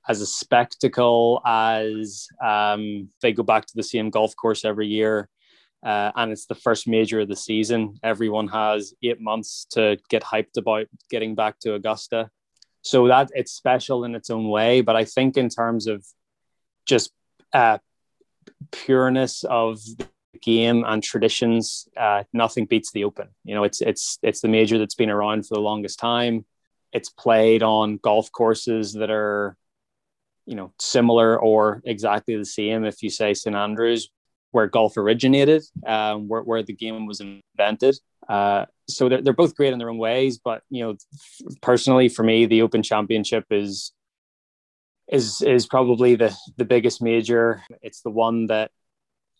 as 0.08 0.20
a 0.20 0.26
spectacle, 0.26 1.40
as 1.46 2.26
um, 2.44 3.08
they 3.20 3.32
go 3.32 3.44
back 3.44 3.66
to 3.66 3.76
the 3.76 3.84
same 3.84 4.10
golf 4.10 4.34
course 4.34 4.64
every 4.64 4.88
year, 4.88 5.28
uh, 5.86 6.10
and 6.16 6.32
it's 6.32 6.46
the 6.46 6.56
first 6.56 6.88
major 6.88 7.20
of 7.20 7.28
the 7.28 7.36
season. 7.36 7.94
Everyone 8.02 8.48
has 8.48 8.94
eight 9.04 9.20
months 9.20 9.64
to 9.70 9.98
get 10.08 10.24
hyped 10.24 10.56
about 10.56 10.86
getting 11.08 11.36
back 11.36 11.60
to 11.60 11.74
Augusta, 11.74 12.30
so 12.82 13.06
that 13.08 13.30
it's 13.34 13.52
special 13.52 14.04
in 14.04 14.16
its 14.16 14.28
own 14.28 14.48
way. 14.48 14.80
But 14.80 14.96
I 14.96 15.04
think 15.04 15.36
in 15.36 15.48
terms 15.48 15.86
of 15.86 16.04
just 16.84 17.12
uh, 17.52 17.78
pureness 18.72 19.44
of 19.44 19.78
game 20.42 20.84
and 20.86 21.02
traditions, 21.02 21.88
uh, 21.96 22.24
nothing 22.32 22.66
beats 22.66 22.92
the 22.92 23.04
Open. 23.04 23.28
You 23.44 23.54
know, 23.54 23.64
it's 23.64 23.80
it's 23.80 24.18
it's 24.22 24.40
the 24.40 24.48
major 24.48 24.78
that's 24.78 24.94
been 24.94 25.10
around 25.10 25.46
for 25.46 25.54
the 25.54 25.60
longest 25.60 25.98
time. 25.98 26.44
It's 26.92 27.08
played 27.08 27.62
on 27.62 27.96
golf 27.96 28.30
courses 28.32 28.92
that 28.94 29.10
are, 29.10 29.56
you 30.44 30.56
know, 30.56 30.72
similar 30.78 31.38
or 31.40 31.80
exactly 31.84 32.36
the 32.36 32.44
same. 32.44 32.84
If 32.84 33.02
you 33.02 33.10
say 33.10 33.34
St 33.34 33.56
Andrews, 33.56 34.10
where 34.50 34.66
golf 34.66 34.96
originated, 34.96 35.62
um, 35.86 36.28
where 36.28 36.42
where 36.42 36.62
the 36.62 36.74
game 36.74 37.06
was 37.06 37.20
invented. 37.20 37.96
Uh, 38.28 38.66
so 38.88 39.08
they're, 39.08 39.22
they're 39.22 39.32
both 39.32 39.56
great 39.56 39.72
in 39.72 39.78
their 39.78 39.90
own 39.90 39.98
ways. 39.98 40.38
But 40.38 40.62
you 40.70 40.84
know, 40.84 40.96
personally, 41.60 42.08
for 42.08 42.22
me, 42.22 42.46
the 42.46 42.62
Open 42.62 42.82
Championship 42.82 43.46
is 43.50 43.92
is 45.08 45.42
is 45.42 45.66
probably 45.66 46.14
the 46.14 46.36
the 46.56 46.64
biggest 46.64 47.02
major. 47.02 47.62
It's 47.80 48.02
the 48.02 48.10
one 48.10 48.46
that 48.46 48.70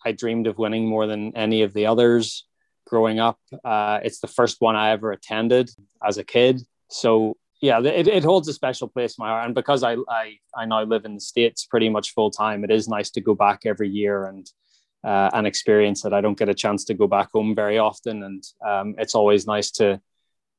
I 0.05 0.13
dreamed 0.13 0.47
of 0.47 0.59
winning 0.59 0.87
more 0.87 1.07
than 1.07 1.37
any 1.37 1.63
of 1.63 1.73
the 1.73 1.87
others 1.87 2.47
growing 2.87 3.21
up. 3.21 3.39
Uh, 3.65 4.01
it's 4.03 4.21
the 4.21 4.27
first 4.27 4.61
one 4.61 4.77
I 4.77 4.91
ever 4.91 5.13
attended 5.13 5.71
as 6.07 6.19
a 6.19 6.25
kid. 6.25 6.61
So 6.89 7.37
yeah, 7.61 7.81
it, 7.81 8.09
it 8.09 8.25
holds 8.25 8.49
a 8.49 8.53
special 8.53 8.89
place 8.89 9.17
in 9.17 9.23
my 9.23 9.29
heart. 9.29 9.47
And 9.47 9.55
because 9.55 9.83
I, 9.85 9.97
I, 10.09 10.37
I 10.55 10.67
now 10.67 10.83
live 10.83 11.05
in 11.05 11.15
the 11.15 11.21
States 11.21 11.65
pretty 11.65 11.89
much 11.89 12.13
full 12.13 12.31
time, 12.31 12.65
it 12.65 12.71
is 12.71 12.89
nice 12.89 13.11
to 13.11 13.21
go 13.21 13.35
back 13.35 13.61
every 13.65 13.89
year 13.89 14.27
and, 14.27 14.47
uh, 15.05 15.31
and 15.33 15.47
experience 15.47 16.05
it. 16.05 16.13
I 16.13 16.21
don't 16.21 16.39
get 16.39 16.49
a 16.49 16.55
chance 16.55 16.85
to 16.87 16.95
go 16.95 17.07
back 17.07 17.31
home 17.33 17.55
very 17.55 17.79
often. 17.79 18.25
And 18.25 18.45
um, 18.67 18.95
it's 18.99 19.15
always 19.15 19.47
nice 19.47 19.71
to, 19.73 20.01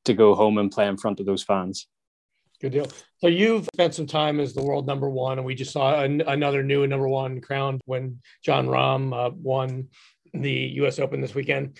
to 0.06 0.14
go 0.14 0.34
home 0.34 0.56
and 0.58 0.72
play 0.72 0.86
in 0.86 0.96
front 0.96 1.20
of 1.20 1.26
those 1.26 1.42
fans. 1.42 1.86
Good 2.60 2.72
deal. 2.72 2.86
So 3.18 3.26
you've 3.26 3.66
spent 3.74 3.94
some 3.94 4.06
time 4.06 4.40
as 4.40 4.54
the 4.54 4.62
world 4.62 4.86
number 4.86 5.08
one, 5.10 5.38
and 5.38 5.46
we 5.46 5.54
just 5.54 5.72
saw 5.72 6.02
an, 6.02 6.20
another 6.22 6.62
new 6.62 6.86
number 6.86 7.08
one 7.08 7.40
crowned 7.40 7.80
when 7.84 8.20
Jon 8.42 8.66
Rahm 8.66 9.12
uh, 9.12 9.30
won 9.34 9.88
the 10.32 10.52
U.S. 10.52 10.98
Open 10.98 11.20
this 11.20 11.34
weekend. 11.34 11.78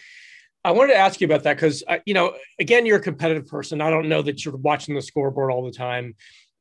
I 0.64 0.72
wanted 0.72 0.94
to 0.94 0.98
ask 0.98 1.20
you 1.20 1.26
about 1.26 1.42
that 1.42 1.56
because, 1.56 1.84
uh, 1.86 1.98
you 2.06 2.14
know, 2.14 2.34
again, 2.58 2.86
you're 2.86 2.98
a 2.98 3.02
competitive 3.02 3.46
person. 3.46 3.80
I 3.80 3.90
don't 3.90 4.08
know 4.08 4.22
that 4.22 4.44
you're 4.44 4.56
watching 4.56 4.94
the 4.94 5.02
scoreboard 5.02 5.52
all 5.52 5.64
the 5.64 5.76
time, 5.76 6.14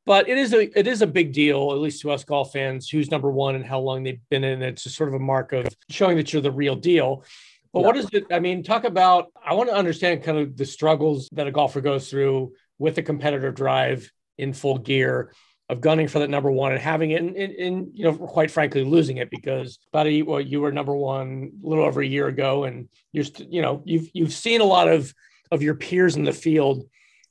but 0.06 0.28
it 0.28 0.38
is 0.38 0.54
a 0.54 0.78
it 0.78 0.88
is 0.88 1.02
a 1.02 1.08
big 1.08 1.32
deal, 1.32 1.72
at 1.72 1.80
least 1.80 2.02
to 2.02 2.12
us 2.12 2.24
golf 2.24 2.52
fans, 2.52 2.90
who's 2.90 3.10
number 3.10 3.32
one 3.32 3.56
and 3.56 3.66
how 3.66 3.80
long 3.80 4.04
they've 4.04 4.20
been 4.30 4.44
in. 4.44 4.62
It's 4.62 4.94
sort 4.94 5.10
of 5.10 5.16
a 5.16 5.20
mark 5.20 5.54
of 5.54 5.68
showing 5.90 6.18
that 6.18 6.34
you're 6.34 6.42
the 6.42 6.52
real 6.52 6.76
deal. 6.76 7.24
But 7.72 7.80
yeah. 7.80 7.86
what 7.86 7.98
is 7.98 8.10
it? 8.12 8.26
I 8.32 8.40
mean, 8.40 8.62
talk 8.62 8.84
about. 8.84 9.32
I 9.44 9.54
want 9.54 9.70
to 9.70 9.76
understand 9.76 10.24
kind 10.24 10.38
of 10.38 10.58
the 10.58 10.66
struggles 10.66 11.30
that 11.32 11.48
a 11.48 11.52
golfer 11.52 11.82
goes 11.82 12.10
through 12.10 12.54
with 12.84 12.98
a 12.98 13.02
competitor 13.02 13.52
drive 13.52 14.12
in 14.38 14.54
full 14.54 14.78
gear 14.78 15.34
of 15.70 15.80
gunning 15.80 16.10
for 16.10 16.20
that 16.20 16.30
number 16.30 16.52
one 16.52 16.74
and 16.74 16.82
having 16.82 17.12
it 17.12 17.22
and, 17.22 17.36
and, 17.38 17.54
and, 17.54 17.88
you 17.94 18.04
know 18.04 18.14
quite 18.14 18.52
frankly 18.52 18.84
losing 18.84 19.18
it 19.18 19.30
because 19.30 19.80
about 19.94 20.06
a 20.06 20.22
well 20.22 20.42
you 20.42 20.60
were 20.60 20.72
number 20.72 20.94
one 20.94 21.52
a 21.64 21.68
little 21.68 21.86
over 21.86 22.02
a 22.02 22.06
year 22.06 22.28
ago 22.28 22.66
and 22.66 22.90
you're 23.14 23.26
you 23.50 23.62
know 23.62 23.82
you've 23.86 24.10
you've 24.14 24.34
seen 24.34 24.60
a 24.60 24.66
lot 24.66 24.90
of 24.90 25.14
of 25.50 25.64
your 25.64 25.76
peers 25.76 26.18
in 26.18 26.26
the 26.26 26.34
field 26.34 26.84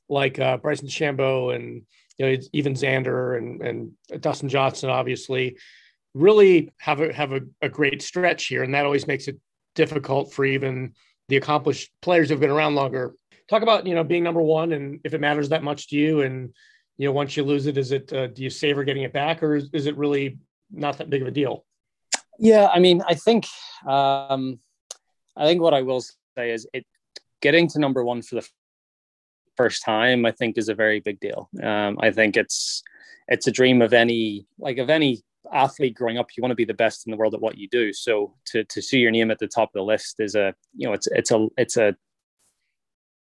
like 0.09 0.39
uh, 0.39 0.57
Bryson 0.57 0.87
DeChambeau 0.87 1.55
and 1.55 1.83
you 2.17 2.25
know 2.25 2.37
even 2.51 2.73
Xander 2.73 3.37
and 3.37 3.61
and 3.61 4.21
Dustin 4.21 4.49
Johnson 4.49 4.89
obviously 4.89 5.57
really 6.13 6.71
have 6.77 6.99
a 6.99 7.13
have 7.13 7.31
a, 7.31 7.41
a 7.61 7.69
great 7.69 8.01
stretch 8.01 8.47
here. 8.47 8.63
And 8.63 8.73
that 8.73 8.85
always 8.85 9.07
makes 9.07 9.27
it 9.27 9.37
difficult 9.75 10.33
for 10.33 10.45
even 10.45 10.93
the 11.29 11.37
accomplished 11.37 11.91
players 12.01 12.29
who've 12.29 12.39
been 12.39 12.49
around 12.49 12.75
longer 12.75 13.15
talk 13.53 13.61
about 13.61 13.85
you 13.85 13.93
know 13.93 14.03
being 14.03 14.23
number 14.23 14.41
one 14.41 14.73
and 14.73 14.99
if 15.03 15.13
it 15.13 15.21
matters 15.21 15.49
that 15.49 15.63
much 15.63 15.89
to 15.89 15.95
you 15.95 16.21
and 16.21 16.53
you 16.97 17.07
know 17.07 17.11
once 17.11 17.37
you 17.37 17.43
lose 17.43 17.67
it 17.67 17.77
is 17.77 17.91
it 17.91 18.11
uh, 18.11 18.27
do 18.27 18.43
you 18.43 18.49
savor 18.49 18.83
getting 18.83 19.03
it 19.03 19.13
back 19.13 19.43
or 19.43 19.55
is, 19.55 19.69
is, 19.73 19.85
it 19.85 19.95
really 19.95 20.39
not 20.71 20.97
that 20.97 21.09
big 21.09 21.21
of 21.21 21.27
a 21.27 21.31
deal? 21.31 21.65
Yeah 22.39 22.67
i 22.73 22.79
mean 22.79 23.03
i 23.07 23.13
think 23.13 23.45
um 23.87 24.59
i 25.37 25.45
think 25.45 25.61
what 25.61 25.73
i 25.73 25.83
will 25.83 26.01
say 26.35 26.51
is 26.51 26.67
it 26.73 26.85
getting 27.41 27.67
to 27.69 27.79
number 27.79 28.03
one 28.03 28.21
for 28.23 28.35
the 28.35 28.47
first 29.55 29.83
time 29.83 30.25
i 30.25 30.31
think 30.31 30.57
is 30.57 30.69
a 30.69 30.75
very 30.75 30.99
big 30.99 31.19
deal. 31.19 31.49
Um 31.61 31.99
i 32.01 32.09
think 32.09 32.35
it's 32.37 32.83
it's 33.27 33.47
a 33.47 33.51
dream 33.51 33.81
of 33.81 33.93
any 33.93 34.47
like 34.57 34.79
of 34.79 34.89
any 34.89 35.23
athlete 35.51 35.95
growing 35.95 36.17
up. 36.17 36.29
You 36.35 36.41
want 36.41 36.51
to 36.51 36.55
be 36.55 36.65
the 36.65 36.73
best 36.73 37.05
in 37.05 37.11
the 37.11 37.17
world 37.17 37.33
at 37.33 37.41
what 37.41 37.57
you 37.57 37.67
do. 37.69 37.93
So 37.93 38.33
to 38.47 38.63
to 38.63 38.81
see 38.81 38.99
your 38.99 39.11
name 39.11 39.29
at 39.31 39.39
the 39.39 39.47
top 39.47 39.69
of 39.69 39.73
the 39.73 39.83
list 39.83 40.15
is 40.19 40.35
a 40.35 40.53
you 40.75 40.87
know 40.87 40.93
it's 40.93 41.07
it's 41.07 41.31
a 41.31 41.47
it's 41.57 41.77
a 41.77 41.95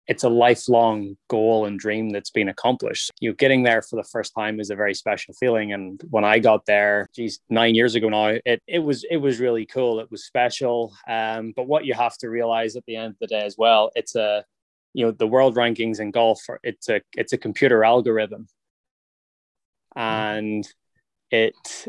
it's 0.06 0.24
a 0.24 0.28
lifelong 0.28 1.16
goal 1.28 1.66
and 1.66 1.78
dream 1.78 2.10
that's 2.10 2.30
been 2.30 2.48
accomplished. 2.48 3.10
You 3.20 3.30
know, 3.30 3.34
getting 3.36 3.62
there 3.62 3.82
for 3.82 3.96
the 3.96 4.04
first 4.04 4.34
time 4.34 4.58
is 4.58 4.70
a 4.70 4.74
very 4.74 4.94
special 4.94 5.34
feeling. 5.34 5.72
And 5.72 6.00
when 6.10 6.24
I 6.24 6.38
got 6.38 6.66
there, 6.66 7.08
geez, 7.14 7.40
nine 7.48 7.74
years 7.74 7.94
ago 7.94 8.08
now, 8.08 8.38
it 8.44 8.62
it 8.66 8.80
was 8.80 9.04
it 9.10 9.18
was 9.18 9.40
really 9.40 9.66
cool. 9.66 10.00
It 10.00 10.10
was 10.10 10.24
special. 10.24 10.92
Um, 11.06 11.52
but 11.54 11.68
what 11.68 11.84
you 11.84 11.94
have 11.94 12.16
to 12.18 12.28
realize 12.28 12.76
at 12.76 12.84
the 12.86 12.96
end 12.96 13.12
of 13.12 13.18
the 13.20 13.26
day 13.28 13.42
as 13.42 13.56
well, 13.56 13.90
it's 13.94 14.16
a 14.16 14.44
you 14.94 15.06
know 15.06 15.12
the 15.12 15.26
world 15.26 15.54
rankings 15.54 16.00
in 16.00 16.10
golf. 16.10 16.40
It's 16.62 16.88
a 16.88 17.00
it's 17.16 17.32
a 17.32 17.38
computer 17.38 17.84
algorithm, 17.84 18.48
and 19.94 20.66
it 21.30 21.86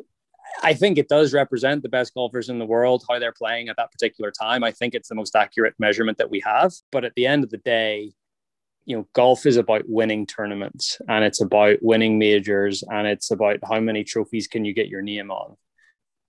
I 0.63 0.73
think 0.73 0.97
it 0.97 1.09
does 1.09 1.33
represent 1.33 1.83
the 1.83 1.89
best 1.89 2.13
golfers 2.13 2.49
in 2.49 2.59
the 2.59 2.65
world, 2.65 3.03
how 3.09 3.19
they're 3.19 3.31
playing 3.31 3.69
at 3.69 3.77
that 3.77 3.91
particular 3.91 4.31
time. 4.31 4.63
I 4.63 4.71
think 4.71 4.93
it's 4.93 5.09
the 5.09 5.15
most 5.15 5.35
accurate 5.35 5.75
measurement 5.79 6.17
that 6.17 6.29
we 6.29 6.41
have. 6.45 6.73
But 6.91 7.05
at 7.05 7.13
the 7.15 7.27
end 7.27 7.43
of 7.43 7.49
the 7.49 7.57
day, 7.57 8.13
you 8.85 8.97
know, 8.97 9.07
golf 9.13 9.45
is 9.45 9.57
about 9.57 9.83
winning 9.87 10.25
tournaments 10.25 10.99
and 11.07 11.23
it's 11.23 11.41
about 11.41 11.77
winning 11.81 12.17
majors 12.17 12.83
and 12.89 13.07
it's 13.07 13.31
about 13.31 13.59
how 13.67 13.79
many 13.79 14.03
trophies 14.03 14.47
can 14.47 14.65
you 14.65 14.73
get 14.73 14.87
your 14.87 15.01
name 15.01 15.31
on. 15.31 15.55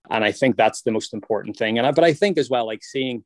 And 0.09 0.23
I 0.23 0.31
think 0.31 0.55
that's 0.55 0.81
the 0.81 0.91
most 0.91 1.13
important 1.13 1.57
thing. 1.57 1.77
And 1.77 1.87
I, 1.87 1.91
but 1.91 2.03
I 2.03 2.13
think 2.13 2.37
as 2.37 2.49
well, 2.49 2.65
like 2.65 2.83
seeing, 2.83 3.23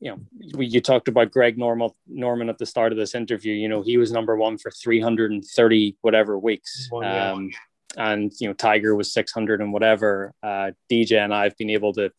you 0.00 0.10
know, 0.10 0.18
we, 0.54 0.66
you 0.66 0.80
talked 0.80 1.08
about 1.08 1.30
Greg 1.30 1.56
Normal, 1.56 1.96
Norman 2.06 2.48
at 2.50 2.58
the 2.58 2.66
start 2.66 2.92
of 2.92 2.98
this 2.98 3.14
interview. 3.14 3.54
You 3.54 3.68
know, 3.68 3.82
he 3.82 3.96
was 3.96 4.12
number 4.12 4.36
one 4.36 4.58
for 4.58 4.70
330 4.70 5.96
whatever 6.02 6.38
weeks. 6.38 6.88
Um, 6.92 7.50
and 7.96 8.32
you 8.38 8.48
know 8.48 8.54
Tiger 8.54 8.94
was 8.94 9.12
600 9.12 9.60
and 9.60 9.72
whatever. 9.72 10.32
Uh, 10.42 10.72
DJ 10.90 11.24
and 11.24 11.34
I 11.34 11.44
have 11.44 11.56
been 11.56 11.70
able 11.70 11.92
to 11.94 12.10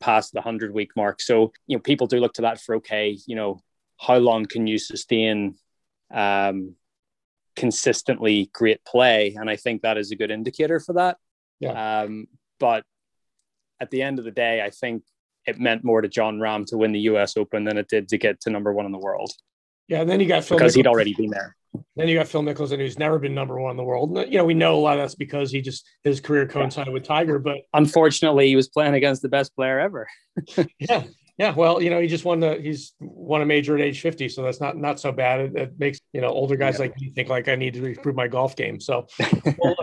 pass 0.00 0.30
the 0.30 0.40
100 0.40 0.74
week 0.74 0.90
mark. 0.96 1.20
So 1.20 1.52
you 1.66 1.76
know 1.76 1.80
people 1.80 2.06
do 2.06 2.20
look 2.20 2.34
to 2.34 2.42
that 2.42 2.60
for 2.60 2.76
okay, 2.76 3.16
you 3.26 3.36
know 3.36 3.60
how 3.98 4.16
long 4.16 4.46
can 4.46 4.66
you 4.66 4.78
sustain 4.78 5.54
um, 6.12 6.74
consistently 7.56 8.50
great 8.52 8.84
play, 8.84 9.36
and 9.38 9.48
I 9.48 9.56
think 9.56 9.82
that 9.82 9.98
is 9.98 10.10
a 10.10 10.16
good 10.16 10.30
indicator 10.30 10.80
for 10.80 10.94
that. 10.94 11.16
Yeah. 11.60 12.02
Um, 12.02 12.26
but 12.58 12.84
at 13.80 13.90
the 13.90 14.02
end 14.02 14.18
of 14.18 14.24
the 14.24 14.30
day, 14.30 14.62
I 14.62 14.70
think 14.70 15.02
it 15.46 15.58
meant 15.58 15.84
more 15.84 16.00
to 16.00 16.08
Jon 16.08 16.38
Rahm 16.38 16.66
to 16.66 16.76
win 16.76 16.92
the 16.92 17.00
U.S. 17.00 17.36
Open 17.36 17.64
than 17.64 17.78
it 17.78 17.88
did 17.88 18.08
to 18.08 18.18
get 18.18 18.40
to 18.42 18.50
number 18.50 18.72
one 18.72 18.86
in 18.86 18.92
the 18.92 18.98
world. 18.98 19.32
Yeah, 19.88 20.00
and 20.00 20.10
then 20.10 20.20
you 20.20 20.28
got 20.28 20.44
Phil 20.44 20.58
because 20.58 20.74
he'd 20.74 20.86
already 20.86 21.14
been 21.14 21.30
there. 21.30 21.56
Then 21.96 22.08
you 22.08 22.16
got 22.16 22.28
Phil 22.28 22.42
Mickelson, 22.42 22.78
who's 22.78 22.98
never 22.98 23.18
been 23.18 23.34
number 23.34 23.58
one 23.60 23.70
in 23.70 23.76
the 23.76 23.84
world. 23.84 24.16
You 24.16 24.38
know, 24.38 24.44
we 24.44 24.54
know 24.54 24.76
a 24.76 24.80
lot 24.80 24.98
of 24.98 25.02
that's 25.02 25.14
because 25.14 25.50
he 25.50 25.60
just 25.60 25.86
his 26.04 26.20
career 26.20 26.46
coincided 26.46 26.90
yeah. 26.90 26.94
with 26.94 27.04
Tiger, 27.04 27.38
but 27.38 27.58
unfortunately, 27.72 28.48
he 28.48 28.56
was 28.56 28.68
playing 28.68 28.94
against 28.94 29.22
the 29.22 29.28
best 29.28 29.54
player 29.54 29.78
ever. 29.78 30.06
yeah, 30.78 31.04
yeah. 31.38 31.54
Well, 31.54 31.82
you 31.82 31.90
know, 31.90 32.00
he 32.00 32.08
just 32.08 32.24
won 32.24 32.40
the 32.40 32.60
he's 32.60 32.94
won 33.00 33.42
a 33.42 33.46
major 33.46 33.74
at 33.74 33.80
age 33.80 34.00
fifty, 34.00 34.28
so 34.28 34.42
that's 34.42 34.60
not 34.60 34.76
not 34.76 35.00
so 35.00 35.12
bad. 35.12 35.40
It, 35.40 35.56
it 35.56 35.78
makes 35.78 36.00
you 36.12 36.20
know 36.20 36.28
older 36.28 36.56
guys 36.56 36.74
yeah. 36.74 36.82
like 36.82 37.00
me 37.00 37.10
think 37.10 37.28
like 37.28 37.48
I 37.48 37.56
need 37.56 37.74
to 37.74 37.84
improve 37.84 38.16
my 38.16 38.28
golf 38.28 38.54
game. 38.54 38.78
So, 38.80 39.06
well, 39.58 39.76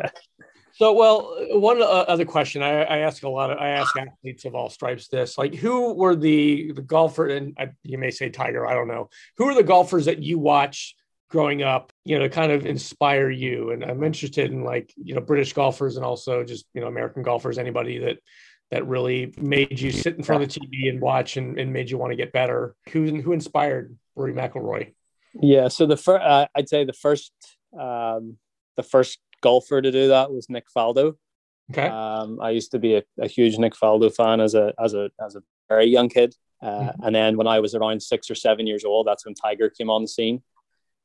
so 0.80 0.94
well, 0.94 1.36
one 1.60 1.82
uh, 1.82 1.86
other 1.86 2.26
question 2.26 2.64
I, 2.64 2.84
I, 2.84 2.98
ask 3.00 3.24
a 3.24 3.30
lot 3.30 3.52
of 3.52 3.58
I 3.58 3.70
ask 3.70 3.96
athletes 3.98 4.46
of 4.46 4.56
all 4.56 4.70
stripes 4.70 5.10
this 5.10 5.38
like 5.38 5.54
who 5.54 5.94
were 5.94 6.16
the 6.16 6.72
the 6.72 6.82
golfer 6.82 7.28
and 7.28 7.56
I, 7.60 7.72
you 7.84 7.98
may 7.98 8.12
say 8.12 8.30
Tiger 8.30 8.66
I 8.66 8.74
don't 8.74 8.88
know 8.88 9.10
who 9.38 9.46
are 9.50 9.54
the 9.54 9.64
golfers 9.64 10.06
that 10.06 10.24
you 10.24 10.40
watch 10.40 10.96
growing 11.30 11.62
up, 11.64 11.94
you 12.06 12.18
know, 12.18 12.24
to 12.24 12.30
kind 12.30 12.52
of 12.52 12.66
inspire 12.66 13.30
you. 13.30 13.72
And 13.72 13.84
I'm 13.84 14.04
interested 14.04 14.52
in 14.52 14.64
like, 14.64 14.94
you 14.98 15.16
know, 15.16 15.22
British 15.22 15.54
golfers 15.54 15.96
and 15.96 16.06
also 16.06 16.44
just, 16.44 16.66
you 16.74 16.82
know, 16.82 16.88
American 16.88 17.24
golfers, 17.24 17.58
anybody 17.58 18.00
that 18.00 18.18
that 18.72 18.86
really 18.88 19.34
made 19.38 19.80
you 19.80 19.92
sit 19.92 20.16
in 20.16 20.24
front 20.24 20.44
of 20.44 20.50
the 20.50 20.60
TV 20.60 20.90
and 20.90 21.02
watch 21.02 21.38
and, 21.38 21.60
and 21.60 21.74
made 21.74 21.90
you 21.90 21.98
want 21.98 22.12
to 22.12 22.16
get 22.16 22.32
better. 22.32 22.76
Who 22.90 23.22
who 23.22 23.34
inspired 23.34 23.98
Rory 24.16 24.34
McIlroy? 24.34 24.94
Yeah, 25.34 25.68
so 25.68 25.86
the 25.86 25.98
first, 25.98 26.24
uh, 26.24 26.48
I'd 26.56 26.70
say 26.70 26.86
the 26.86 26.94
first, 26.94 27.32
um, 27.80 28.38
the 28.76 28.84
first 28.84 29.20
golfer 29.42 29.82
to 29.82 29.92
do 29.92 30.08
that 30.10 30.32
was 30.32 30.50
Nick 30.50 30.66
Faldo. 30.76 31.16
Okay. 31.72 31.88
Um, 31.88 32.40
I 32.42 32.50
used 32.50 32.72
to 32.72 32.80
be 32.80 32.96
a, 32.96 33.04
a, 33.20 33.28
huge 33.28 33.60
Nick 33.60 33.74
Faldo 33.74 34.14
fan 34.14 34.42
as 34.42 34.56
a 34.56 34.74
as 34.84 34.96
a 34.96 35.12
as 35.24 35.36
a 35.36 35.44
very 35.68 35.86
young 35.86 36.10
kid, 36.10 36.36
uh, 36.64 36.68
mm-hmm. 36.68 37.04
and 37.04 37.16
then 37.16 37.38
when 37.38 37.46
I 37.46 37.60
was 37.60 37.76
around 37.76 38.02
six 38.02 38.30
or 38.32 38.36
seven 38.36 38.66
years 38.66 38.84
old, 38.84 39.06
that's 39.06 39.26
when 39.26 39.36
Tiger 39.36 39.70
came 39.70 39.90
on 39.90 40.02
the 40.02 40.08
scene. 40.08 40.42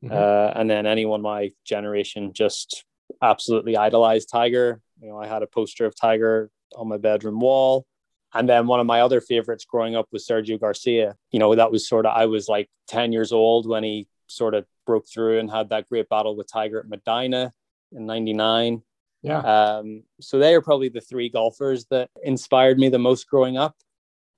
Mm-hmm. 0.04 0.12
Uh, 0.12 0.60
and 0.60 0.68
then 0.68 0.86
anyone 0.86 1.22
my 1.22 1.52
generation 1.64 2.32
just 2.32 2.84
absolutely 3.22 3.76
idolized 3.76 4.28
Tiger. 4.30 4.80
You 5.00 5.08
know, 5.08 5.18
I 5.18 5.26
had 5.26 5.42
a 5.42 5.46
poster 5.46 5.86
of 5.86 5.94
Tiger 5.96 6.50
on 6.76 6.88
my 6.88 6.98
bedroom 6.98 7.40
wall. 7.40 7.86
And 8.32 8.48
then 8.48 8.66
one 8.66 8.80
of 8.80 8.86
my 8.86 9.00
other 9.00 9.20
favorites 9.20 9.64
growing 9.64 9.94
up 9.94 10.08
was 10.10 10.26
Sergio 10.26 10.58
Garcia. 10.60 11.16
You 11.30 11.38
know, 11.38 11.54
that 11.54 11.70
was 11.70 11.88
sort 11.88 12.04
of, 12.04 12.16
I 12.16 12.26
was 12.26 12.48
like 12.48 12.68
10 12.88 13.12
years 13.12 13.32
old 13.32 13.68
when 13.68 13.84
he 13.84 14.08
sort 14.26 14.54
of 14.54 14.66
broke 14.86 15.06
through 15.08 15.38
and 15.38 15.50
had 15.50 15.68
that 15.68 15.88
great 15.88 16.08
battle 16.08 16.36
with 16.36 16.50
Tiger 16.50 16.80
at 16.80 16.88
Medinah 16.88 17.52
in 17.92 18.06
99. 18.06 18.82
Yeah. 19.22 19.38
Um, 19.38 20.02
so 20.20 20.38
they 20.38 20.54
are 20.54 20.60
probably 20.60 20.88
the 20.88 21.00
three 21.00 21.28
golfers 21.28 21.86
that 21.86 22.10
inspired 22.22 22.78
me 22.78 22.88
the 22.88 22.98
most 22.98 23.28
growing 23.28 23.56
up. 23.56 23.76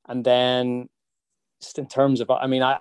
And 0.08 0.25
then 0.25 0.88
just 1.61 1.78
in 1.78 1.88
terms 1.88 2.20
of, 2.20 2.30
I 2.30 2.46
mean, 2.46 2.62
I, 2.62 2.78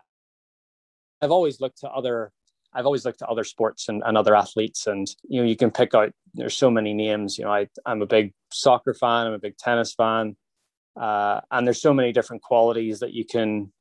I've 1.21 1.31
always 1.31 1.61
looked 1.61 1.79
to 1.79 1.89
other 1.89 2.31
I've 2.75 2.85
always 2.85 3.05
looked 3.05 3.21
at 3.21 3.29
other 3.29 3.43
sports 3.43 3.87
and, 3.89 4.03
and 4.05 4.17
other 4.17 4.35
athletes, 4.35 4.87
and 4.87 5.07
you 5.27 5.41
know, 5.41 5.47
you 5.47 5.55
can 5.55 5.71
pick 5.71 5.93
out. 5.95 6.11
There's 6.33 6.57
so 6.57 6.69
many 6.69 6.93
names. 6.93 7.37
You 7.37 7.45
know, 7.45 7.53
I 7.53 7.67
I'm 7.85 8.01
a 8.01 8.07
big 8.07 8.33
soccer 8.51 8.93
fan. 8.93 9.27
I'm 9.27 9.33
a 9.33 9.39
big 9.39 9.57
tennis 9.57 9.93
fan, 9.93 10.35
uh, 10.99 11.41
and 11.51 11.65
there's 11.65 11.81
so 11.81 11.93
many 11.93 12.11
different 12.11 12.43
qualities 12.43 12.99
that 12.99 13.13
you 13.13 13.25
can 13.25 13.71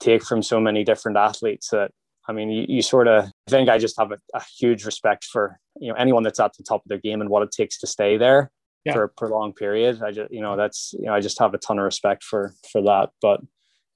take 0.00 0.24
from 0.24 0.42
so 0.42 0.60
many 0.60 0.84
different 0.84 1.16
athletes 1.16 1.68
that 1.70 1.92
I 2.26 2.32
mean, 2.32 2.50
you, 2.50 2.66
you 2.68 2.82
sort 2.82 3.08
of 3.08 3.24
I 3.24 3.50
think 3.50 3.68
I 3.68 3.78
just 3.78 3.98
have 3.98 4.12
a, 4.12 4.18
a, 4.34 4.42
huge 4.58 4.84
respect 4.84 5.24
for 5.24 5.58
you 5.78 5.88
know 5.88 5.94
anyone 5.94 6.22
that's 6.22 6.40
at 6.40 6.54
the 6.56 6.64
top 6.64 6.84
of 6.84 6.88
their 6.88 6.98
game 6.98 7.20
and 7.20 7.30
what 7.30 7.42
it 7.42 7.52
takes 7.52 7.78
to 7.80 7.86
stay 7.86 8.16
there 8.16 8.50
yeah. 8.84 8.92
for 8.92 9.04
a 9.04 9.08
prolonged 9.08 9.56
period. 9.56 10.02
I 10.02 10.10
just 10.10 10.32
you 10.32 10.40
know 10.40 10.56
that's 10.56 10.94
you 10.98 11.06
know 11.06 11.14
I 11.14 11.20
just 11.20 11.38
have 11.38 11.54
a 11.54 11.58
ton 11.58 11.78
of 11.78 11.84
respect 11.84 12.24
for 12.24 12.54
for 12.72 12.82
that. 12.82 13.10
But 13.20 13.40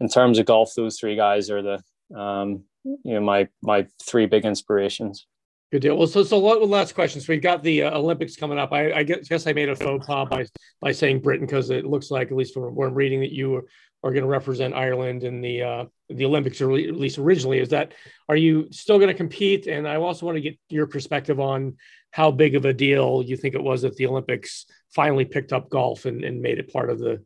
in 0.00 0.08
terms 0.08 0.38
of 0.38 0.46
golf, 0.46 0.72
those 0.76 0.98
three 0.98 1.16
guys 1.16 1.50
are 1.50 1.62
the 1.62 2.18
um, 2.18 2.64
you 2.84 3.14
know 3.14 3.20
my 3.20 3.48
my 3.62 3.86
three 4.02 4.26
big 4.26 4.44
inspirations. 4.44 5.26
Good 5.70 5.82
deal. 5.82 5.98
Well, 5.98 6.06
so 6.06 6.22
so 6.22 6.38
last 6.38 6.94
question. 6.94 7.20
So 7.20 7.32
we've 7.32 7.42
got 7.42 7.62
the 7.62 7.82
uh, 7.82 7.98
Olympics 7.98 8.36
coming 8.36 8.58
up. 8.58 8.72
I, 8.72 8.90
I, 8.90 9.02
guess 9.02 9.46
I 9.46 9.52
made 9.52 9.68
a 9.68 9.76
faux 9.76 10.06
pas 10.06 10.26
by 10.26 10.46
by 10.80 10.92
saying 10.92 11.20
Britain 11.20 11.44
because 11.44 11.68
it 11.68 11.84
looks 11.84 12.10
like, 12.10 12.30
at 12.30 12.36
least 12.36 12.54
from 12.54 12.74
where 12.74 12.88
I'm 12.88 12.94
reading, 12.94 13.20
that 13.20 13.32
you 13.32 13.56
are, 13.56 13.64
are 14.02 14.12
going 14.12 14.22
to 14.22 14.28
represent 14.28 14.72
Ireland 14.72 15.24
in 15.24 15.42
the 15.42 15.62
uh, 15.62 15.84
the 16.08 16.24
Olympics, 16.24 16.62
or 16.62 16.72
at 16.72 16.96
least 16.96 17.18
originally. 17.18 17.58
Is 17.58 17.68
that 17.68 17.92
are 18.30 18.36
you 18.36 18.68
still 18.70 18.96
going 18.98 19.08
to 19.08 19.14
compete? 19.14 19.66
And 19.66 19.86
I 19.86 19.96
also 19.96 20.24
want 20.24 20.36
to 20.36 20.40
get 20.42 20.58
your 20.70 20.86
perspective 20.86 21.38
on 21.38 21.76
how 22.12 22.30
big 22.30 22.54
of 22.54 22.64
a 22.64 22.72
deal 22.72 23.22
you 23.22 23.36
think 23.36 23.54
it 23.54 23.62
was 23.62 23.82
that 23.82 23.94
the 23.96 24.06
Olympics 24.06 24.64
finally 24.94 25.26
picked 25.26 25.52
up 25.52 25.68
golf 25.68 26.06
and, 26.06 26.24
and 26.24 26.40
made 26.40 26.58
it 26.58 26.72
part 26.72 26.88
of 26.88 26.98
the 26.98 27.22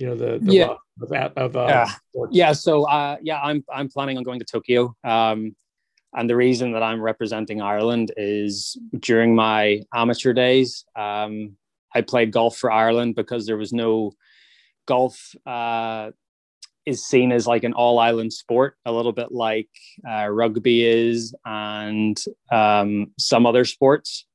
you 0.00 0.06
know 0.06 0.14
the, 0.14 0.38
the 0.40 0.52
yeah. 0.52 0.74
of 1.02 1.12
of 1.36 1.56
uh, 1.56 1.66
yeah. 1.68 2.24
yeah 2.30 2.52
so 2.52 2.84
uh 2.84 3.16
yeah 3.22 3.40
i'm 3.42 3.62
i'm 3.72 3.88
planning 3.88 4.16
on 4.16 4.24
going 4.24 4.38
to 4.40 4.44
tokyo. 4.44 4.94
Um 5.04 5.54
and 6.14 6.28
the 6.28 6.36
reason 6.36 6.72
that 6.72 6.82
i'm 6.82 7.00
representing 7.00 7.60
ireland 7.60 8.12
is 8.16 8.76
during 8.98 9.34
my 9.34 9.82
amateur 9.94 10.32
days 10.32 10.84
um 10.96 11.56
i 11.94 12.00
played 12.00 12.32
golf 12.32 12.56
for 12.56 12.72
ireland 12.72 13.14
because 13.14 13.46
there 13.46 13.56
was 13.56 13.72
no 13.72 14.12
golf 14.86 15.36
uh 15.46 16.10
is 16.86 17.04
seen 17.04 17.30
as 17.30 17.46
like 17.46 17.62
an 17.62 17.74
all 17.74 17.98
island 17.98 18.32
sport 18.32 18.74
a 18.86 18.92
little 18.92 19.12
bit 19.12 19.30
like 19.30 19.68
uh, 20.08 20.26
rugby 20.28 20.84
is 20.84 21.34
and 21.44 22.24
um 22.50 23.12
some 23.18 23.46
other 23.46 23.64
sports. 23.64 24.26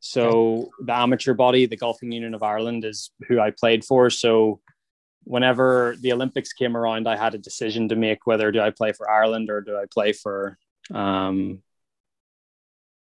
So 0.00 0.68
the 0.84 0.92
amateur 0.94 1.32
body 1.32 1.64
the 1.66 1.76
golfing 1.76 2.10
union 2.10 2.34
of 2.34 2.42
ireland 2.42 2.84
is 2.84 3.10
who 3.28 3.40
i 3.40 3.50
played 3.50 3.84
for. 3.84 4.10
So 4.10 4.60
whenever 5.24 5.96
the 6.00 6.12
Olympics 6.12 6.52
came 6.52 6.76
around, 6.76 7.08
I 7.08 7.16
had 7.16 7.34
a 7.34 7.38
decision 7.38 7.88
to 7.88 7.96
make 7.96 8.26
whether 8.26 8.50
do 8.50 8.60
I 8.60 8.70
play 8.70 8.92
for 8.92 9.10
Ireland 9.10 9.50
or 9.50 9.60
do 9.60 9.76
I 9.76 9.84
play 9.92 10.12
for 10.12 10.58
um, 10.92 11.62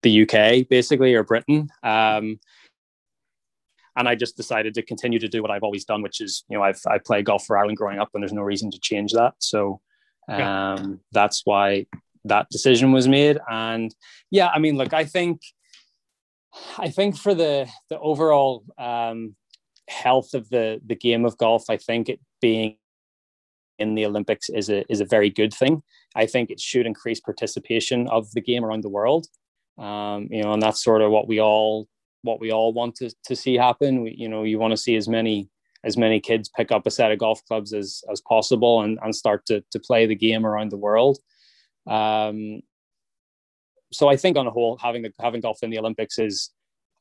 the 0.02 0.22
UK, 0.22 0.68
basically, 0.68 1.14
or 1.14 1.24
Britain. 1.24 1.68
Um, 1.82 2.38
and 3.96 4.08
I 4.08 4.14
just 4.14 4.36
decided 4.36 4.74
to 4.74 4.82
continue 4.82 5.18
to 5.18 5.28
do 5.28 5.40
what 5.40 5.50
I've 5.50 5.62
always 5.62 5.84
done, 5.84 6.02
which 6.02 6.20
is, 6.20 6.44
you 6.48 6.56
know, 6.56 6.64
I've 6.64 6.80
I 6.86 6.98
played 6.98 7.24
golf 7.24 7.44
for 7.46 7.56
Ireland 7.56 7.78
growing 7.78 7.98
up, 7.98 8.10
and 8.14 8.22
there's 8.22 8.32
no 8.32 8.42
reason 8.42 8.70
to 8.72 8.78
change 8.80 9.12
that. 9.12 9.34
So 9.38 9.80
um, 10.28 10.38
yeah. 10.38 10.86
that's 11.12 11.42
why 11.44 11.86
that 12.24 12.48
decision 12.50 12.92
was 12.92 13.06
made. 13.06 13.38
And 13.48 13.94
yeah, 14.30 14.48
I 14.48 14.58
mean, 14.58 14.76
look, 14.76 14.92
I 14.92 15.04
think, 15.04 15.42
I 16.76 16.90
think 16.90 17.16
for 17.16 17.34
the 17.34 17.68
the 17.88 17.98
overall 17.98 18.64
um, 18.78 19.36
health 19.88 20.34
of 20.34 20.48
the 20.50 20.80
the 20.86 20.96
game 20.96 21.24
of 21.24 21.38
golf, 21.38 21.64
I 21.68 21.76
think 21.76 22.08
it 22.08 22.20
being 22.40 22.76
in 23.78 23.94
the 23.94 24.06
Olympics 24.06 24.48
is 24.48 24.70
a 24.70 24.84
is 24.90 25.00
a 25.00 25.04
very 25.04 25.30
good 25.30 25.52
thing. 25.52 25.82
I 26.14 26.26
think 26.26 26.50
it 26.50 26.60
should 26.60 26.86
increase 26.86 27.20
participation 27.20 28.08
of 28.08 28.30
the 28.32 28.40
game 28.40 28.64
around 28.64 28.82
the 28.82 28.88
world. 28.88 29.26
Um, 29.78 30.28
you 30.30 30.42
know, 30.42 30.52
and 30.52 30.62
that's 30.62 30.82
sort 30.82 31.02
of 31.02 31.10
what 31.10 31.26
we 31.26 31.40
all 31.40 31.88
what 32.22 32.40
we 32.40 32.52
all 32.52 32.72
want 32.72 32.94
to, 32.96 33.10
to 33.26 33.36
see 33.36 33.54
happen. 33.54 34.02
We, 34.02 34.14
you 34.16 34.28
know, 34.28 34.44
you 34.44 34.58
want 34.58 34.70
to 34.72 34.76
see 34.76 34.96
as 34.96 35.08
many 35.08 35.50
as 35.82 35.96
many 35.96 36.18
kids 36.18 36.48
pick 36.48 36.72
up 36.72 36.86
a 36.86 36.90
set 36.90 37.12
of 37.12 37.18
golf 37.18 37.44
clubs 37.46 37.72
as 37.72 38.02
as 38.10 38.20
possible 38.22 38.82
and, 38.82 38.98
and 39.02 39.14
start 39.14 39.44
to 39.46 39.62
to 39.72 39.78
play 39.78 40.06
the 40.06 40.14
game 40.14 40.46
around 40.46 40.70
the 40.70 40.78
world. 40.78 41.18
Um, 41.86 42.62
so 43.92 44.08
I 44.08 44.16
think 44.16 44.36
on 44.36 44.46
the 44.46 44.50
whole, 44.50 44.78
having 44.78 45.02
the 45.02 45.12
having 45.20 45.40
golf 45.40 45.62
in 45.62 45.70
the 45.70 45.78
Olympics 45.78 46.18
is 46.18 46.50